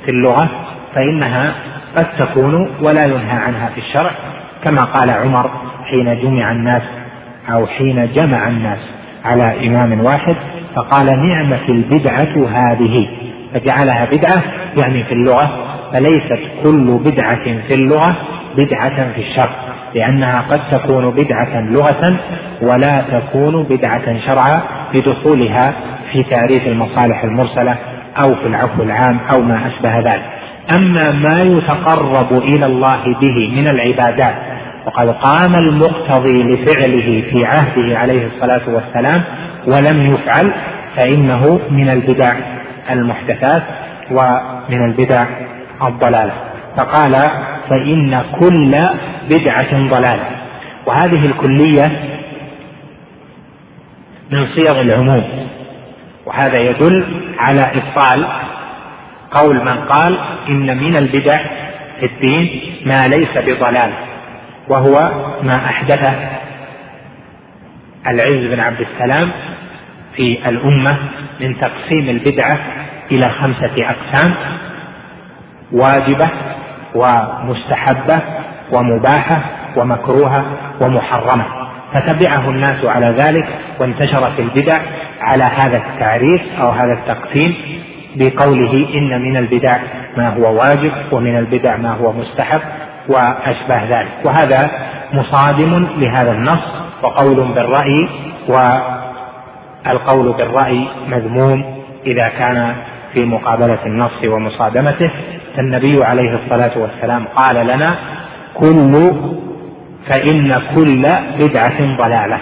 في 0.04 0.10
اللغة 0.10 0.50
فإنها 0.94 1.54
قد 1.96 2.06
تكون 2.18 2.70
ولا 2.80 3.04
ينهى 3.04 3.38
عنها 3.46 3.70
في 3.74 3.80
الشرع 3.80 4.10
كما 4.64 4.84
قال 4.84 5.10
عمر 5.10 5.50
حين 5.84 6.20
جمع 6.22 6.52
الناس 6.52 6.82
أو 7.52 7.66
حين 7.66 8.12
جمع 8.12 8.48
الناس 8.48 8.78
على 9.24 9.66
إمام 9.68 10.00
واحد 10.00 10.36
فقال 10.76 11.06
نعمة 11.06 11.68
البدعة 11.68 12.48
هذه 12.48 13.08
فجعلها 13.54 14.08
بدعة 14.12 14.42
يعني 14.84 15.04
في 15.04 15.12
اللغة 15.12 15.73
فليست 15.94 16.40
كل 16.62 16.98
بدعة 17.04 17.44
في 17.44 17.74
اللغة 17.74 18.16
بدعة 18.56 19.12
في 19.12 19.20
الشرع 19.20 19.50
لأنها 19.94 20.40
قد 20.50 20.60
تكون 20.70 21.10
بدعة 21.10 21.60
لغة 21.60 22.20
ولا 22.62 23.02
تكون 23.12 23.62
بدعة 23.62 24.18
شرعا 24.26 24.62
بدخولها 24.94 25.72
في 26.12 26.22
تعريف 26.22 26.66
المصالح 26.66 27.24
المرسلة 27.24 27.76
أو 28.24 28.34
في 28.34 28.46
العفو 28.46 28.82
العام 28.82 29.20
أو 29.32 29.42
ما 29.42 29.66
أشبه 29.66 29.98
ذلك. 29.98 30.22
أما 30.76 31.10
ما 31.10 31.42
يتقرب 31.42 32.32
إلى 32.32 32.66
الله 32.66 33.02
به 33.04 33.52
من 33.56 33.68
العبادات 33.68 34.34
وقد 34.86 35.08
قام 35.08 35.54
المقتضي 35.54 36.42
لفعله 36.42 37.22
في 37.30 37.44
عهده 37.44 37.98
عليه 37.98 38.26
الصلاة 38.26 38.62
والسلام 38.68 39.22
ولم 39.66 40.06
يفعل 40.06 40.52
فإنه 40.96 41.60
من 41.70 41.88
البدع 41.88 42.34
المحدثات 42.90 43.62
ومن 44.10 44.84
البدع 44.84 45.24
الضلالة. 45.82 46.32
فقال 46.76 47.12
فإن 47.68 48.22
كل 48.40 48.88
بدعة 49.30 49.88
ضلالة. 49.88 50.26
وهذه 50.86 51.26
الكلية 51.26 52.00
من 54.30 54.46
صيغ 54.54 54.80
العموم. 54.80 55.48
وهذا 56.26 56.60
يدل 56.60 57.04
على 57.38 57.60
إبطال 57.60 58.26
قول 59.30 59.56
من 59.56 59.84
قال 59.88 60.18
إن 60.48 60.76
من 60.76 60.96
البدع 60.96 61.42
في 62.00 62.06
الدين 62.06 62.62
ما 62.84 63.08
ليس 63.08 63.28
بضلال 63.36 63.90
وهو 64.68 65.00
ما 65.42 65.54
أحدثه 65.54 66.14
العز 68.06 68.46
بن 68.46 68.60
عبد 68.60 68.80
السلام 68.80 69.30
في 70.16 70.48
الأمة 70.48 70.98
من 71.40 71.58
تقسيم 71.58 72.08
البدعة 72.08 72.58
إلى 73.10 73.30
خمسة 73.30 73.72
أقسام. 73.78 74.34
واجبة 75.74 76.28
ومستحبة 76.94 78.20
ومباحة 78.72 79.40
ومكروهة 79.76 80.44
ومحرمة. 80.80 81.44
فتبعه 81.92 82.50
الناس 82.50 82.84
على 82.84 83.06
ذلك 83.06 83.46
وانتشرت 83.80 84.38
البدع 84.38 84.78
على 85.20 85.44
هذا 85.44 85.76
التعريف 85.76 86.40
أو 86.60 86.70
هذا 86.70 86.92
التقسيم 86.92 87.54
بقوله 88.16 88.88
إن 88.94 89.22
من 89.22 89.36
البدع 89.36 89.76
ما 90.16 90.28
هو 90.28 90.58
واجب 90.58 90.92
ومن 91.12 91.36
البدع 91.36 91.76
ما 91.76 91.90
هو 91.90 92.12
مستحب 92.12 92.60
وأشبه 93.08 93.84
ذلك. 93.98 94.12
وهذا 94.24 94.70
مصادم 95.12 95.86
لهذا 95.96 96.32
النص 96.32 96.84
وقول 97.02 97.54
بالرأي 97.54 98.08
والقول 98.48 100.32
بالرأي 100.32 100.86
مذموم 101.08 101.84
إذا 102.06 102.28
كان 102.28 102.74
في 103.14 103.24
مقابلة 103.24 103.78
النص 103.86 104.26
ومصادمته 104.28 105.10
فالنبي 105.56 106.04
عليه 106.04 106.38
الصلاة 106.44 106.78
والسلام 106.78 107.24
قال 107.36 107.66
لنا 107.66 107.94
كل 108.54 108.92
فإن 110.08 110.60
كل 110.76 111.06
بدعة 111.40 111.96
ضلالة. 111.96 112.38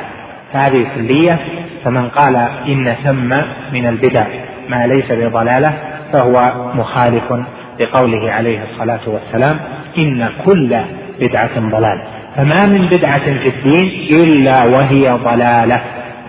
هذه 0.52 0.86
كلية 0.94 1.38
فمن 1.84 2.08
قال 2.08 2.36
إن 2.68 2.94
ثم 3.04 3.28
من 3.72 3.86
البدع 3.86 4.26
ما 4.68 4.86
ليس 4.86 5.12
بضلالة 5.12 5.72
فهو 6.12 6.32
مخالف 6.74 7.42
لقوله 7.80 8.32
عليه 8.32 8.60
الصلاة 8.72 9.00
والسلام 9.06 9.58
إن 9.98 10.28
كل 10.46 10.76
بدعة 11.20 11.60
ضلالة. 11.60 12.02
فما 12.36 12.66
من 12.66 12.86
بدعة 12.86 13.24
في 13.24 13.48
الدين 13.48 14.08
إلا 14.20 14.64
وهي 14.64 15.10
ضلالة. 15.10 15.80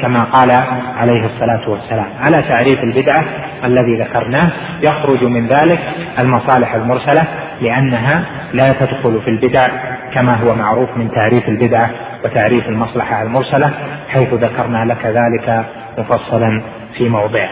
كما 0.01 0.23
قال 0.23 0.51
عليه 0.97 1.25
الصلاة 1.25 1.69
والسلام 1.69 2.07
على 2.19 2.41
تعريف 2.41 2.79
البدعة 2.83 3.25
الذي 3.63 3.95
ذكرناه 3.95 4.51
يخرج 4.81 5.23
من 5.23 5.47
ذلك 5.47 5.79
المصالح 6.19 6.75
المرسلة 6.75 7.23
لأنها 7.61 8.25
لا 8.53 8.73
تدخل 8.73 9.21
في 9.21 9.29
البدع 9.29 9.67
كما 10.13 10.35
هو 10.35 10.55
معروف 10.55 10.89
من 10.97 11.11
تعريف 11.11 11.49
البدعة 11.49 11.89
وتعريف 12.25 12.69
المصلحة 12.69 13.23
المرسلة 13.23 13.71
حيث 14.09 14.33
ذكرنا 14.33 14.85
لك 14.85 15.05
ذلك 15.05 15.65
مفصلا 15.97 16.61
في 16.97 17.09
موضعه. 17.09 17.49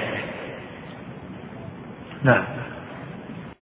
نعم. 2.24 2.61